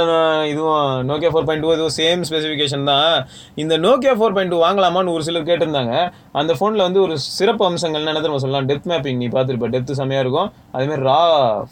இதுவும் 0.51 0.85
நோக்கியா 1.09 1.31
ஃபோர் 1.33 1.47
பாயிண்ட் 1.49 1.65
டூ 1.65 1.71
இதுவும் 1.77 1.95
சேம் 1.99 2.21
ஸ்பெசிஃபிகேஷன் 2.29 2.85
தான். 2.91 3.15
இந்த 3.63 3.77
நோக்கியா 3.87 4.13
ஃபோர் 4.19 4.35
பாயிண்ட் 4.37 4.53
டூ 4.55 4.59
வாங்கலாமான்னு 4.65 5.15
ஒரு 5.17 5.25
சிலர் 5.29 5.49
கேட்டிருந்தாங்க. 5.49 5.95
அந்த 6.41 6.53
ஃபோனில் 6.59 6.85
வந்து 6.87 7.01
ஒரு 7.07 7.17
சிறப்பு 7.39 7.65
அம்சங்கள் 7.69 8.05
என்ன 8.05 8.21
தெரியுமா 8.21 8.43
சொல்லலாம்? 8.45 8.69
டெப்த் 8.71 8.89
மேப்பிங் 8.93 9.21
நீ 9.23 9.29
பார்த்துருப்ப. 9.37 9.69
டெப்த் 9.75 9.99
செமையாக 10.01 10.25
இருக்கும். 10.25 10.51
அதே 10.75 10.87
மாதிரி 10.91 11.07
ரா 11.11 11.19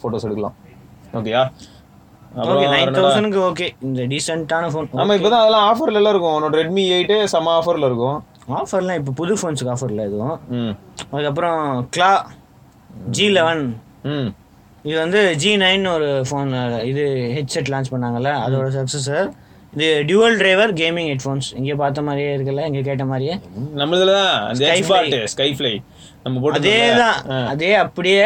ஃபோட்டோஸ் 0.00 0.26
எடுக்கலாம். 0.28 0.56
ஓகேயா 1.20 1.44
ஓகே 3.50 3.66
இந்த 3.86 4.02
டீசென்ட்டான 4.10 4.66
ஃபோன் 4.72 4.88
ஆமா 5.02 5.14
இப்பதான் 5.18 5.42
அதெல்லாம் 5.44 5.66
ஆஃபர்ல 5.68 6.00
எல்லாம் 6.00 6.14
இருக்கும். 6.14 6.34
உன்னோட 6.38 6.56
ரெட்மி 6.62 6.82
எயிட்டு 6.96 7.16
செம 7.32 7.52
ஆஃபர்ல 7.60 7.88
இருக்கும். 7.90 8.18
ஆஃபர்லாம் 8.56 8.98
இப்போ 9.00 9.12
புது 9.16 9.34
ஃபோன்ஸுக்கு 9.38 9.72
ஆஃபர்ல 9.72 10.04
எதுவும். 10.04 10.36
ம். 10.56 10.72
அதுக்கப்புறம் 11.10 11.60
கிளா 11.94 12.12
ஜி 13.10 13.26
லெவன் 13.30 13.64
ம். 14.12 14.28
இது 14.84 14.96
வந்து 14.98 15.20
ஜி 15.42 15.50
நைன் 15.62 15.84
ஒரு 15.88 16.08
ஃபோன் 16.28 16.50
இது 16.90 17.04
ஹெட்செட் 17.36 17.70
லான்ச் 17.72 17.92
பண்ணாங்கல்ல 17.92 18.32
அதோட 18.44 18.66
சக்ஸஸர் 18.76 19.28
இது 19.72 19.86
டியூவல் 20.08 20.36
டிரைவர் 20.38 20.70
கேமிங் 20.78 21.08
ஹெட்ஃபோன்ஸ் 21.10 21.48
இங்கே 21.56 21.74
பார்த்த 21.74 22.02
மாதிரியே 22.02 22.30
இருக்குல்ல 22.36 22.62
இங்கே 22.66 22.82
கேட்ட 22.82 23.04
மாதிரியே. 23.04 23.34
நம்மளதுல 23.76 24.12
தான். 24.18 24.62
எக்ஸ்பாட் 24.70 25.16
ஸ்கைஃப்ளை 25.32 25.72
நம்ம 26.24 26.40
போட்டு 26.40 26.60
அதே 26.60 26.78
தான் 27.00 27.18
அதே 27.50 27.70
அப்படியே. 27.76 28.24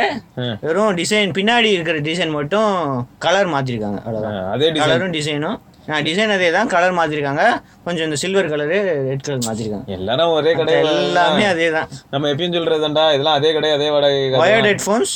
வெறும் 0.63 0.95
டிசைன் 1.01 1.35
பின்னாடி 1.39 1.71
இருக்கிற 1.73 1.99
டிசைன் 2.07 2.33
மட்டும் 2.33 2.71
கலர் 3.19 3.51
அவ்வளவுதான். 3.55 4.39
அதே 4.55 4.69
கலரும் 4.79 5.15
டிசைனும் 5.17 5.59
டிசைன் 6.07 6.33
அதே 6.35 6.49
தான் 6.57 6.69
கலர் 6.73 6.97
மாத்திருக்காங்க. 6.99 7.45
கொஞ்சம் 7.87 8.07
இந்த 8.09 8.17
சில்வர் 8.23 8.49
கலரு 8.53 8.77
ரெட் 9.09 9.25
கலர் 9.27 9.47
மாத்திருக்காங்க. 9.47 9.87
எல்லாரும் 9.97 10.35
ஒரே 10.39 10.53
கடை 10.59 10.75
எல்லாமே 10.81 11.45
அதே 11.53 11.69
தான். 11.77 11.89
நம்ம 12.13 12.29
எப்பயும் 12.33 12.57
சொல்றதுண்டா 12.57 13.05
இதெல்லாம் 13.15 13.39
அதே 13.41 13.51
கடை 13.57 13.71
அதே 13.77 13.89
வாடகை 13.95 14.21
wired 14.45 14.69
headphones. 14.71 15.15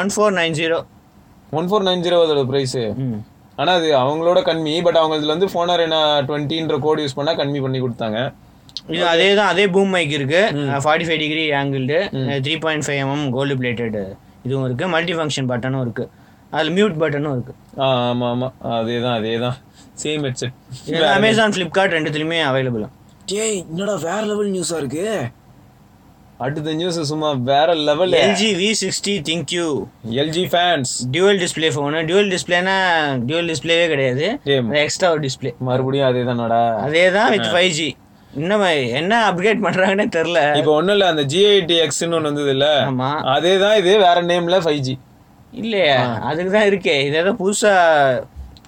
One 0.00 0.10
four 0.14 0.36
nine 0.40 0.56
zero 0.60 0.78
one 1.58 1.68
four 1.70 1.86
nine 1.88 2.04
zero 2.06 2.20
அதோட 2.26 2.44
ப்ரைஸ் 2.52 2.78
ஆனா 3.60 3.72
அது 3.78 3.88
அவங்களோட 4.04 4.38
கம்மி 4.48 4.72
பட் 4.86 5.00
அவங்க 5.00 5.18
இதுல 5.18 5.34
வந்து 5.34 5.48
ஃபோனர் 5.50 5.82
என்ன 5.86 5.98
டுவெண்ட்டின்ற 6.28 6.76
கோட் 6.86 7.02
யூஸ் 7.02 7.18
பண்ணா 7.18 7.32
கம்மி 7.40 7.60
பண்ணி 7.64 7.78
கொடுத்தாங்க. 7.82 8.18
இது 8.94 9.04
அதே 9.12 9.28
தான் 9.38 9.50
அதே 9.52 9.64
பூம் 9.74 9.92
மைக் 9.96 10.14
இருக்கு. 10.16 10.40
Forty 10.84 11.06
five 11.08 11.20
degree 11.22 11.44
angled 11.58 11.98
three 12.46 12.54
point 12.64 12.86
five 12.86 13.00
mm 13.04 13.26
gold 13.36 13.54
plated 13.60 13.98
இதுவும் 14.46 14.66
இருக்கு. 14.68 14.86
மல்டி 14.94 15.14
ஃபங்க்ஷன் 15.18 15.50
பட்டனும் 15.52 15.82
இருக்கு. 15.86 16.04
அதில் 16.54 16.74
மியூட் 16.76 16.98
பட்டனும் 17.00 17.34
இருக்கு. 17.36 17.52
ஆ 17.78 17.86
ஆமா 18.08 18.26
ஆமா. 18.32 18.48
அதே 18.74 18.98
தான் 19.04 19.16
அதே 19.18 19.36
தான் 19.44 19.56
சேம் 20.02 20.24
ஹெட்செட் 20.26 21.06
அமேசான் 21.14 21.54
ஃப்ளிப்கார்ட் 21.54 21.94
ரெண்டுத்துலையுமே 21.96 22.38
அவைலபிள் 22.48 22.84
டேய் 23.30 23.56
என்னடா 23.62 23.94
வேற 24.04 24.20
லெவல் 24.30 24.52
நியூஸா 24.54 24.76
இருக்கு? 24.80 25.04
அடுத்த 26.44 26.70
நியூஸ் 26.78 26.98
சும்மா 27.10 27.28
வேற 27.48 27.68
level 27.88 28.14
LG 28.20 28.48
V 28.58 28.68
sixty 28.80 29.12
ThinQ 29.28 29.66
LG 30.22 30.44
fans 30.52 30.92
dual 31.12 31.38
display 31.42 31.68
phone 31.74 32.00
dual 32.08 32.30
டிஸ்பிளேனா 32.34 32.74
dual 33.26 33.50
டிஸ்பிளேவே 33.52 33.86
கிடையாது. 33.92 34.26
டேய் 34.46 34.80
எக்ஸ்ட்ரா 34.82 35.10
ஒரு 35.14 35.22
டிஸ்பிளே 35.26 35.52
மறுபடியும் 35.68 36.08
அதே 36.10 36.24
தானடா 36.30 36.60
அதே 36.86 37.04
தான் 37.16 37.30
வித் 37.34 37.48
ஃபைவ் 37.52 37.70
ஜி 37.78 37.88
இன்னும் 38.40 38.64
என்ன 39.00 39.14
அப்கிரேட் 39.26 39.64
பண்றாங்கன்னே 39.64 40.06
தெரில 40.16 40.38
இப்போ 40.60 40.72
ஒண்ணும் 40.78 40.94
இல்ல 40.96 41.06
அந்த 41.12 41.24
ஜிஐடி 41.32 41.76
எக்ஸ்னு 41.84 42.16
ஒன்று 42.18 42.30
வந்தது 42.30 42.52
இல்ல. 42.56 42.68
ஆமா. 42.88 43.10
அதே 43.34 43.52
தான் 43.62 43.76
இது 43.80 43.92
வேற 44.04 44.16
நேம்ல 44.30 44.58
ஃபைவ் 44.64 44.80
ஜி 44.88 44.94
இல்லையே 45.62 45.90
அதுக்கு 46.30 46.52
தான் 46.56 46.68
இருக்கே. 46.70 46.96
இது 47.08 47.16
ஏதோ 47.22 47.32
புதுசா 47.42 47.72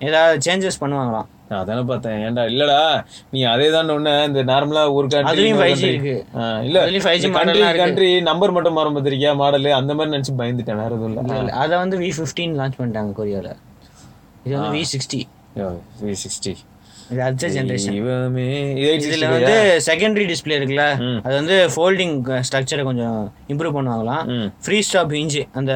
ஏதாவது 0.09 0.37
சேஞ்சஸ் 0.47 0.83
பண்ணுவாங்களாம் 0.83 1.29
அதானே 1.59 1.83
பார்த்தேன். 1.91 2.17
ஏன்டா 2.27 2.43
இல்லடா 2.53 2.79
நீ 3.33 3.41
அதே 3.53 3.67
தான் 3.75 3.93
ஒண்ணு 3.95 4.13
இந்த 4.29 4.41
நார்மலா 4.51 4.83
ஒரு 4.97 5.07
country, 5.13 5.29
அதுலயும் 5.31 5.53
இன்னொரு 5.53 5.67
5G 5.67 5.83
country. 5.83 5.91
இருக்கு. 5.93 6.15
ஆ, 6.39 6.45
இல்ல 6.67 6.77
அதுலயும் 6.85 7.07
5G 7.09 7.29
கண்ட்ரி. 7.37 7.63
கண்ட்ரி 7.83 8.09
நம்பர் 8.31 8.55
மட்டும் 8.57 8.77
மாறும் 8.79 8.97
பார்த்திருக்கியா? 8.97 9.33
மாடல் 9.43 9.69
அந்த 9.81 9.95
மாதிரி 9.99 10.15
நினைச்சு 10.15 10.35
பயந்துட்டேன். 10.41 10.81
வேற 10.83 10.93
எதுவும் 10.99 11.19
இல்ல. 11.33 11.53
அதை 11.65 11.75
வந்து 11.83 11.99
வி 12.03 12.11
ஃபிஃப்டீன் 12.19 12.57
லான்ச் 12.61 12.79
பண்ணிட்டாங்க 12.81 13.13
கொரியாவில் 13.21 13.53
இது 14.47 14.55
வந்து 14.57 14.73
வி 14.77 14.83
சிக்ஸ்டி 14.95 15.21
வி 16.07 16.17
சிக்ஸ்டி 16.25 16.55
இது 17.13 17.21
அடுத்த 17.27 17.49
ஜென்ரேஷன் 17.57 17.97
இதுல 19.07 19.27
வந்து 19.35 19.55
செகண்டரி 19.87 20.25
டிஸ்பிளே 20.31 20.57
இருக்குல்ல. 20.59 20.85
அது 21.25 21.35
வந்து 21.41 21.57
ஃபோல்டிங் 21.75 22.17
ஸ்ட்ரக்சரை 22.49 22.85
கொஞ்சம் 22.89 23.19
இம்ப்ரூவ் 23.53 23.77
பண்ணுவாங்களாம். 23.77 24.25
ஃப்ரீ 24.65 24.79
ஸ்டாப் 24.89 25.15
ஹிஞ்சு 25.19 25.43
அந்த 25.61 25.73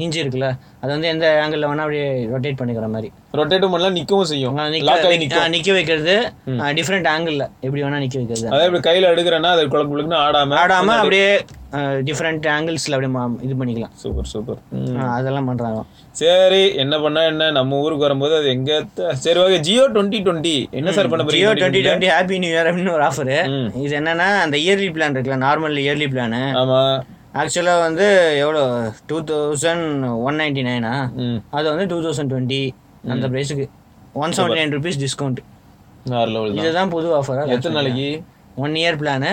ஹிஞ்சு 0.00 0.20
இருக்குல்ல 0.22 0.48
அது 0.82 0.90
வந்து 0.94 1.10
எந்த 1.14 1.26
ஆங்கிள் 1.44 1.66
வேணா 1.70 1.84
அப்படியே 1.86 2.08
ரொட்டேட் 2.32 2.58
பண்ணிக்கிற 2.60 2.88
மாதிரி. 2.94 3.08
ரொட்டேட்டும் 3.40 3.72
பண்ணலாம் 3.74 3.96
நிக்கவும் 3.98 4.28
செய்யும். 4.32 4.58
நிக்க 5.54 5.70
வைக்கிறது 5.78 6.16
டிஃப்ரெண்ட் 6.78 7.08
ஆங்கிள் 7.14 7.38
எப்படி 7.66 7.80
வேணா 7.86 8.00
நிக்க 8.04 8.16
வைக்கிறது. 8.20 8.46
அதே 8.54 8.66
இப்படி 8.68 8.84
கையில 8.88 9.12
எடுக்கிறேன்னா 9.14 9.52
அது 9.56 9.62
குழப்பு 9.74 9.92
குழுக்குன்னு 9.94 10.22
ஆடாம 10.26 10.58
ஆடாம 10.64 10.96
அப்படியே 11.02 11.30
டிஃப்ரெண்ட் 12.08 12.44
ஆங்கிள்ஸ்ல 12.54 12.96
அப்படியே 12.96 13.22
இது 13.46 13.54
பண்ணிக்கலாம். 13.60 13.92
Super 14.02 14.28
super. 14.32 14.60
அதெல்லாம் 15.16 15.48
பண்றாங்க. 15.50 15.80
சரி 16.20 16.60
என்ன 16.82 16.94
பண்ணா 17.04 17.22
என்ன? 17.30 17.50
நம்ம 17.58 17.78
ஊருக்கு 17.84 18.06
வரும்போது 18.06 18.34
அது 18.40 18.48
எங்க 18.56 18.72
சரி 19.24 19.40
ஓகே 19.44 19.58
ஜியோ 19.68 19.84
டுவெண்ட்டி 19.94 20.20
டுவெண்ட்டி 20.26 20.54
என்ன 20.80 20.92
சார் 20.98 21.10
பண்ண 21.12 21.26
Jio 21.36 21.52
twenty 21.60 21.82
twenty 21.86 22.10
happy 22.14 22.38
new 22.44 22.52
year 22.54 22.68
அப்படின்னு 22.70 22.94
ஒரு 22.98 23.06
ஆஃபர். 23.10 23.32
இது 23.84 23.94
என்னன்னா 24.00 24.28
அந்த 24.44 24.58
இயர்லி 24.64 24.90
பிளான் 24.96 25.16
இருக்குல்ல 25.16 25.38
நார்மல் 25.46 25.82
இயர்லி 25.84 26.08
பிளான் 26.14 26.38
ஆமா. 26.62 26.80
ஆக்சுவலாக 27.42 27.80
வந்து 27.86 28.06
எவ்வளோ? 28.42 28.62
டூ 29.10 29.16
தௌசண்ட் 29.30 29.86
ஒன் 30.26 30.38
நைன்டி 30.40 30.62
நைனா 30.68 30.92
அது 31.56 31.66
வந்து 31.72 31.86
டூ 31.92 31.98
தௌசண்ட் 32.04 32.32
டுவெண்ட்டி 32.32 32.60
அந்த 33.14 33.28
ப்ரைஸுக்கு 33.32 33.66
one 34.24 34.34
seventy 34.36 34.60
nine 34.60 34.76
rupees 34.76 35.00
discount 35.04 35.40
இதுதான் 36.60 36.92
புது 36.94 37.10
ஆஃபராக 37.18 37.54
எத்தனை 37.56 37.74
நாளைக்கு? 37.78 38.08
One 38.62 38.74
year 38.80 38.98
plan 39.00 39.30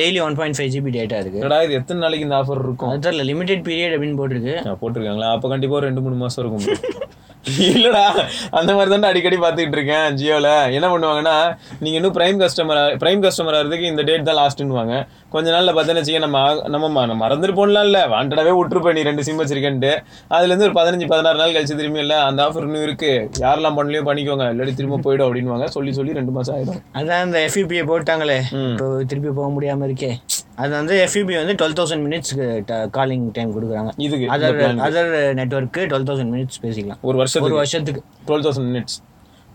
daily 0.00 0.18
one 0.26 0.34
point 0.34 0.56
five 0.58 0.72
GB 0.74 0.90
data 0.96 1.18
இருக்கு. 1.22 1.40
இது 1.64 1.78
எத்தனை 1.80 2.02
நாளைக்கு 2.02 2.26
இந்த 2.26 2.36
ஆஃபர் 2.40 2.62
இருக்கும்? 2.64 2.92
தெரியல 3.06 3.24
லிமிடெட் 3.30 3.64
பீரியட் 3.68 3.94
அப்படின்னு 3.96 4.18
போட்டிருக்கு. 4.20 4.54
போட்டிருக்காங்களா? 4.82 5.30
அப்ப 5.36 5.48
கண்டிப்பா 5.48 5.76
ஒரு 5.76 5.86
ரெண்டு 5.86 6.04
மூணு 6.06 6.14
மாசம் 6.24 6.42
இருக்கும். 6.44 6.66
இல்லடா 7.50 8.04
அந்த 8.50 8.74
மாதிரி 8.74 8.90
தான் 8.90 9.10
அடிக்கடி 9.10 9.36
பார்த்துக்கிட்டு 9.36 9.78
இருக்கேன் 9.78 10.14
ஜியோல. 10.14 10.72
என்ன 10.72 10.98
பண்ணுவாங்கன்னா 10.98 11.56
நீங்க 11.80 11.96
இன்னும் 11.98 12.14
பிரைம் 12.14 12.44
கஸ்டமர் 12.44 12.96
பிரைம் 12.96 13.22
கஸ்டமர் 13.22 13.54
ஆகிறதுக்கு 13.54 13.80
இந்த 13.80 14.02
டேட் 14.02 14.24
தான் 14.24 14.36
லாஸ்ட்னுவாங்க 14.36 15.06
கொஞ்ச 15.30 15.50
நாள்ல 15.50 15.64
பார்த்தேன்னு 15.64 16.00
வச்சுக்க 16.02 16.18
நம்ம 16.18 16.68
நம்ம 16.68 16.88
ம- 16.88 17.06
நம்ம 17.06 17.28
மறந்துருப்போம்லாம் 17.28 17.84
இல்ல. 17.84 18.06
வாண்டடாவே 18.06 18.58
விட்டுருப்பேன் 18.60 18.92
நீ 18.92 19.02
ரெண்டு 19.02 19.24
சிம் 19.24 19.38
வச்சிருக்கேன்ட்டு. 19.38 19.96
அதுல 20.28 20.54
இருந்து 20.54 20.72
ஒரு 20.72 20.72
பதினஞ்சு 20.72 21.06
பதினாறு 21.06 21.38
நாள் 21.38 21.52
கழிச்சு 21.52 21.76
திரும்பி 21.76 21.98
இல்ல 21.98 22.22
அந்த 22.22 22.44
ஆஃபர் 22.44 22.62
இன்னும் 22.62 22.82
இருக்கு. 22.82 23.30
யாரெல்லாம் 23.38 23.76
பண்ணலையோ 23.76 24.04
பண்ணிக்கோங்க 24.04 24.44
இல்லாட்டி 24.44 24.74
திரும்ப 24.74 24.98
போயிடும் 25.04 25.20
அப்படின்னுவாங்க. 25.20 25.64
சொல்லி 25.64 25.92
சொல்லி 25.92 26.12
ரெண்டு 26.12 26.30
மாசம் 26.30 26.56
ஆயிடும். 26.56 26.96
அதான் 26.96 27.24
இந்த 27.24 27.48
எஃப்யூபியை 27.48 27.86
போட்டாங்களே. 27.86 28.40
ம். 28.50 28.72
இப்போ 28.72 29.02
திருப்பி 29.06 29.30
போக 29.30 29.60
முடியாம 29.60 29.78
இருக்கே. 29.78 30.12
அது 30.56 30.70
வந்து 30.70 31.08
எஃப்யூபி 31.08 31.44
வந்து 31.44 31.68
டுவெல் 31.68 31.72
தௌசண்ட் 31.72 32.04
மினிட்ஸ்க்கு 32.04 32.90
காலிங் 32.90 33.30
டைம் 33.30 33.50
கொடுக்குறாங்க. 33.50 33.90
இதுக்கு 33.96 34.26
அதர். 34.26 34.60
அதர் 34.60 35.36
நெட்ஒர்க்கு 35.36 35.86
டுவெல் 35.86 36.06
தௌசண்ட் 36.06 36.32
மினிட்ஸ் 36.34 36.58
பேசிக்கலாம். 36.62 37.00
ஒரு 37.00 37.18
வருஷத்துக்கு 37.36 37.48
ஒரு 37.48 37.60
வருஷத்துக்கு 37.62 38.02
டுவெல் 38.28 38.44
தௌசண்ட் 38.46 38.68
மினிட்ஸ் 38.70 38.96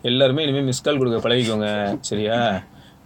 எல்லாருமே 0.10 0.44
இனிமேல் 0.46 0.68
மிஸ் 0.70 0.86
கால் 0.86 1.00
கொடுக்க 1.02 1.18
பழகிக்கோங்க. 1.26 1.68
சரியா? 2.10 2.38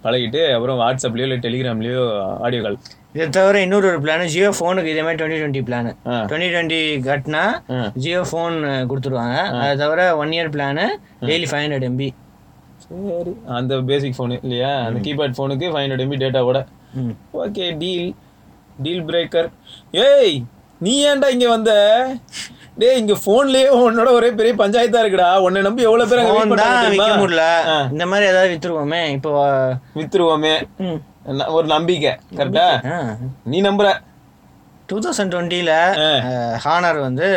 பழகிட்டு 0.03 0.41
அப்புறம் 0.55 0.77
வாட்ஸ்அப்லயோ 0.82 1.25
இல்லை 1.27 1.38
டெலிகிராம்லயோ 1.46 2.01
ஆடியோ 2.46 2.62
கால் 2.65 2.77
இதை 3.15 3.25
தவிர 3.38 3.62
இன்னொரு 3.65 3.88
ஒரு 3.91 4.00
பிளான் 4.03 4.24
ஜியோ 4.34 4.50
ஃபோனுக்கு 4.58 4.91
இதே 4.94 5.03
மாதிரி 5.05 5.20
twenty 5.20 5.39
twenty 5.41 5.62
plan. 5.67 5.89
Twenty 6.29 6.50
twenty 6.53 6.79
கட்டினா. 7.08 7.44
ஜியோ 8.03 8.22
ஃபோன் 8.32 8.55
கொடுத்துருவாங்க. 8.89 9.38
அதை 9.62 9.72
தவிர 9.84 10.01
one 10.22 10.34
year 10.38 10.51
plan 10.55 10.86
daily 11.29 11.48
five 11.51 11.63
hundred 11.65 11.88
MB 11.89 12.10
சரி. 12.86 13.34
அந்த 13.58 13.75
பேசிக் 13.91 14.17
ஃபோனு 14.17 14.38
இல்லையா? 14.46 14.72
அந்த 14.88 15.00
கீபேட் 15.05 15.38
ஃபோனுக்கு 15.38 15.70
ஃபைவ் 15.74 15.86
ஹண்ட்ரட் 15.86 16.03
எம்பி 16.05 16.20
டேட்டாவோட 16.24 16.62
ஓகே 17.44 17.67
டீல் 17.84 18.10
டீல் 18.86 19.05
பிரேக்கர் 19.10 19.50
ஏய் 20.08 20.36
நீ 20.82 20.94
ஏன்டா 21.10 21.27
இங்க 21.36 21.48
வந்த? 21.55 21.72
டேய் 22.77 22.98
இங்க 22.98 23.13
போன்லயே 23.25 23.67
உன்னோட 23.82 24.10
ஒரே 24.12 24.29
பெரிய 24.32 24.53
பஞ்சாயத்தா 24.55 25.00
இருக்குடா. 25.03 25.27
உன்னை 25.39 25.62
நம்பி 25.62 25.84
எவ்வளவு 25.84 26.10
பேர் 26.12 26.25
ஃபோன் 26.25 26.55
தான் 26.55 26.89
விற்க? 26.89 27.05
முடியல. 27.22 27.44
இந்த 27.91 28.05
மாதிரி 28.05 28.27
ஏதாவது 28.29 28.50
வித்துருவோமே 28.53 29.00
இப்போ 29.10 29.32
வித்துருவோமே. 29.96 30.53
ந- 31.38 31.48
ஒரு 31.50 31.67
நம்பிக்கை. 31.67 32.12
கரெக்டா 32.36 32.65
நீ 33.46 33.62
நம்புற? 33.62 33.88
டூ 34.86 34.98
தௌசண்ட் 35.00 35.32
டுவெண்ட்டியில் 35.34 35.74
ஹானர் 36.65 37.00
வந்து 37.00 37.27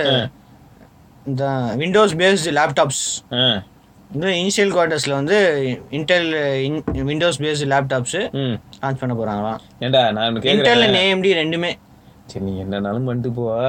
இந்த 1.27 1.45
விண்டோஸ் 1.77 2.15
பேஸ்டு 2.15 2.53
லேப்டாப்ஸ். 2.59 3.05
வந்து 4.13 4.29
இனிஷியல் 4.41 4.73
குவார்ட்டர்ஸில் 4.75 5.19
வந்து 5.21 5.39
Intel 5.91 6.29
Windows 7.05 7.41
based 7.43 7.71
laptops 7.73 8.21
launch 8.83 9.01
பண்ண 9.01 9.15
போகிறாங்களாம் 9.15 9.61
ஏண்டா 9.81 10.11
நான் 10.11 10.37
இன்டெல் 10.53 10.85
ஏஎம்டி 11.03 11.33
ரெண்டுமே. 11.41 11.73
சரி 12.27 12.45
நீங்க 12.45 12.63
என்னனாலும் 12.65 13.07
பண்ணிட்டு 13.07 13.31
போவா 13.31 13.69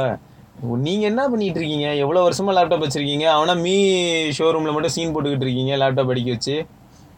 நீங்க 0.61 1.05
என்ன 1.05 1.29
பண்ணிட்டு 1.29 1.59
இருக்கீங்க 1.59 1.95
எவ்வளவு 1.95 2.29
வருஷமா 2.29 2.53
லேப்டாப் 2.57 2.85
வச்சிருக்கீங்க? 2.85 3.23
அவனா 3.23 3.53
மீ 3.53 3.75
ஷோரூம்ல 4.37 4.71
மட்டும் 4.71 4.91
சீன் 4.91 5.15
போட்டுக்கிட்டு 5.15 5.45
இருக்கீங்க 5.47 5.77
லேப்டாப் 5.77 6.07
அடிக்க 6.07 6.31
வச்சு. 6.31 6.65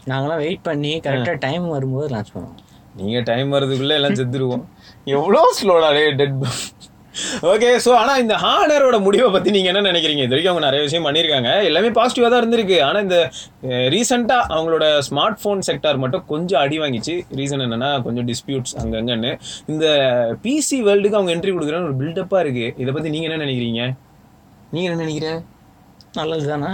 நாங்களாம் 0.06 0.38
வெயிட் 0.38 0.62
பண்ணி 0.62 1.00
கரெக்டாக 1.00 1.38
டைம் 1.40 1.70
வரும்போது 1.70 2.16
லான்ச் 2.16 2.32
பண்ணுவோம். 2.34 2.60
நீங்க 2.96 3.20
டைம் 3.20 3.54
வர்றதுக்குள்ள 3.54 3.90
எல்லாம் 3.90 4.14
செத்துருவோம். 4.14 4.64
எவ்வளோ 5.06 5.56
ஸ்லோடா 5.62 5.94
டே 5.94 6.12
டெட் 6.12 6.34
ஓகே 7.52 7.70
ஸோ 7.86 7.92
ஆனா 8.02 8.14
இந்த 8.24 8.36
ஹானரோட 8.44 8.98
முடிவை 9.08 9.30
பத்தி 9.36 9.50
நீங்க 9.56 9.70
என்ன 9.72 9.84
நினைக்கிறீங்க? 9.90 10.24
இது 10.26 10.34
வரைக்கும் 10.34 10.54
அவங்க 10.54 10.66
நிறைய 10.68 10.82
விஷயம் 10.88 11.06
பண்ணியிருக்காங்க. 11.08 11.50
எல்லாமே 11.70 11.90
பாசிட்டிவா 11.98 12.30
தான் 12.34 12.42
இருந்திருக்கு. 12.44 12.78
ஆனா 12.88 13.00
இந்த 13.06 13.18
ரீசெண்டா 13.94 14.38
அவங்களோட 14.56 14.86
ஸ்மார்ட் 15.08 15.40
ஃபோன் 15.42 15.66
செக்டார் 15.70 16.02
மட்டும் 16.04 16.26
கொஞ்சம் 16.32 16.62
அடி 16.64 16.80
வாங்கிச்சு. 16.84 17.16
ரீசன் 17.40 17.66
என்னன்னா 17.68 17.92
கொஞ்சம் 18.08 18.28
டிஸ்பியூட்ஸ் 18.32 18.76
அங்கங்கன்னு. 18.84 19.34
இந்த 19.74 19.86
பிசி 20.46 20.80
வேர்ல்டுக்கு 20.88 21.20
அவங்க 21.20 21.34
என்ட்ரி 21.36 21.54
கொடுக்குறன்னு 21.58 21.90
ஒரு 21.92 22.00
பில்டப்பா 22.02 22.40
இருக்கு. 22.46 22.68
இதை 22.84 22.94
பத்தி 22.98 23.12
நீங்க 23.16 23.28
என்ன 23.30 23.44
நினைக்கிறீங்க? 23.46 23.84
நீங்க 24.74 24.88
என்ன 24.90 25.04
நினைக்கிற? 25.06 25.30
நல்லது 26.20 26.46
தானே 26.54 26.72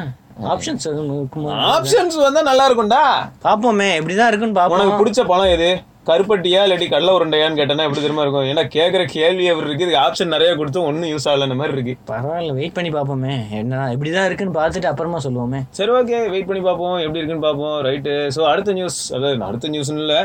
ஆப்ஷன்ஸ் 0.53 0.87
எதுவும் 0.89 1.13
இருக்குமா? 1.19 1.51
ஆப்ஷன்ஸ் 1.75 2.15
வந்தா 2.23 2.41
நல்லா 2.49 2.65
இருக்கும்டா. 2.67 3.03
பார்ப்போமே 3.45 3.87
எப்படி 3.99 4.15
தான் 4.19 4.29
இருக்குன்னு 4.31 4.57
பார்ப்போம் 4.57 4.79
உனக்கு 4.79 4.99
பிடிச்ச 5.01 5.21
பழம் 5.31 5.53
எது? 5.55 5.69
கருப்பட்டியா 6.09 6.59
இல்லாட்டி 6.65 6.87
கடலை 6.91 7.13
உருண்டையான்னு 7.17 7.59
கேட்டேன்னா 7.59 7.85
எப்படி 7.87 8.01
தெரியுமா 8.03 8.25
இருக்கும்? 8.25 8.49
ஏன்னா 8.51 8.63
கேட்குற 8.75 9.01
கேள்வி 9.15 9.47
அவர் 9.53 9.65
இருக்கு 9.67 9.85
இதுக்கு 9.85 10.03
ஆப்ஷன் 10.05 10.33
நிறைய 10.35 10.51
கொடுத்து 10.59 10.85
ஒன்றும் 10.89 11.11
யூஸ் 11.13 11.27
ஆகலன்ற 11.31 11.57
மாதிரி 11.61 11.75
இருக்கு. 11.77 11.95
பரவாயில்ல 12.11 12.53
வெயிட் 12.59 12.77
பண்ணி 12.77 12.91
பார்ப்போமே. 12.97 13.33
என்ன 13.61 13.81
எப்படி 13.95 14.11
தான் 14.17 14.29
இருக்குன்னு 14.29 14.59
பார்த்துட்டு 14.59 14.91
அப்புறமா 14.91 15.19
சொல்லுவோமே. 15.25 15.61
சரி 15.79 15.93
ஓகே 15.97 16.21
வெயிட் 16.35 16.47
பண்ணி 16.51 16.63
பார்ப்போம். 16.69 16.95
எப்படி 17.05 17.21
இருக்குன்னு 17.21 17.47
பார்ப்போம். 17.47 17.75
ரைட்டு 17.89 18.15
ஸோ 18.37 18.43
அடுத்த 18.53 18.77
நியூஸ் 18.79 19.01
அதாவது 19.17 19.45
அடுத்த 19.49 19.73
நியூஸ்னு 19.75 20.05
இல்லை 20.05 20.21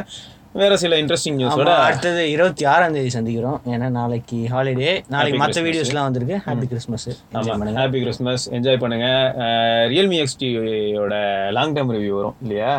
வேற 0.60 0.72
சில 0.80 0.96
இன்ட்ரெஸ்டிங் 1.02 1.36
நியூஸோட 1.40 1.74
அடுத்தது 1.84 2.22
இருபத்தி 2.32 2.64
ஆறாம் 2.72 2.96
தேதி 2.96 3.10
சந்திக்கிறோம். 3.14 3.58
ஏன்னா 3.74 3.86
நாளைக்கு 3.98 4.38
ஹாலிடே 4.54 4.90
நாளைக்கு 5.14 5.38
மற்ற 5.42 5.60
வீடியோஸ்லாம் 5.66 6.08
வந்திருக்கு. 6.08 6.36
Happy 6.46 6.66
Christmas 6.72 7.06
happy 7.80 8.00
Christmas 8.04 8.44
enjoy 8.56 8.82
பண்ணுங்க. 8.82 9.08
ரியல்மி 9.92 10.18
எக்ஸ்டியோட 10.24 11.14
லாங் 11.58 11.76
டேர்ம் 11.76 11.94
ரிவ்யூ 11.98 12.16
வரும் 12.20 12.36
இல்லையா? 12.46 12.72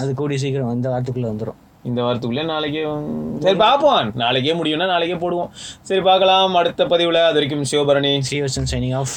அது 0.00 0.10
கூடிய 0.20 0.38
சீக்கிரம் 0.44 0.74
இந்த 0.78 0.90
வாரத்துக்குள்ள 0.94 1.30
வந்துடும் 1.34 1.60
இந்த 1.86 2.02
வாரத்துக்குள்ளே 2.02 2.44
நாளைக்கே 2.44 2.84
சரி 3.40 3.56
பார்ப்போம். 3.56 4.10
நாளைக்கே 4.14 4.54
முடியும்னா 4.54 4.86
நாளைக்கே 4.86 5.28
போடுவோம். 5.28 5.48
சரி 5.80 6.00
பார்க்கலாம். 6.00 6.54
அடுத்த 6.54 6.86
பதிவில். 6.86 7.14
அது 7.14 7.32
வரைக்கும் 7.32 7.64
சிவபரணி. 7.70 8.20
ஸ்ரீவர்சன் 8.30 8.66
signing 8.70 8.96
off 8.96 9.08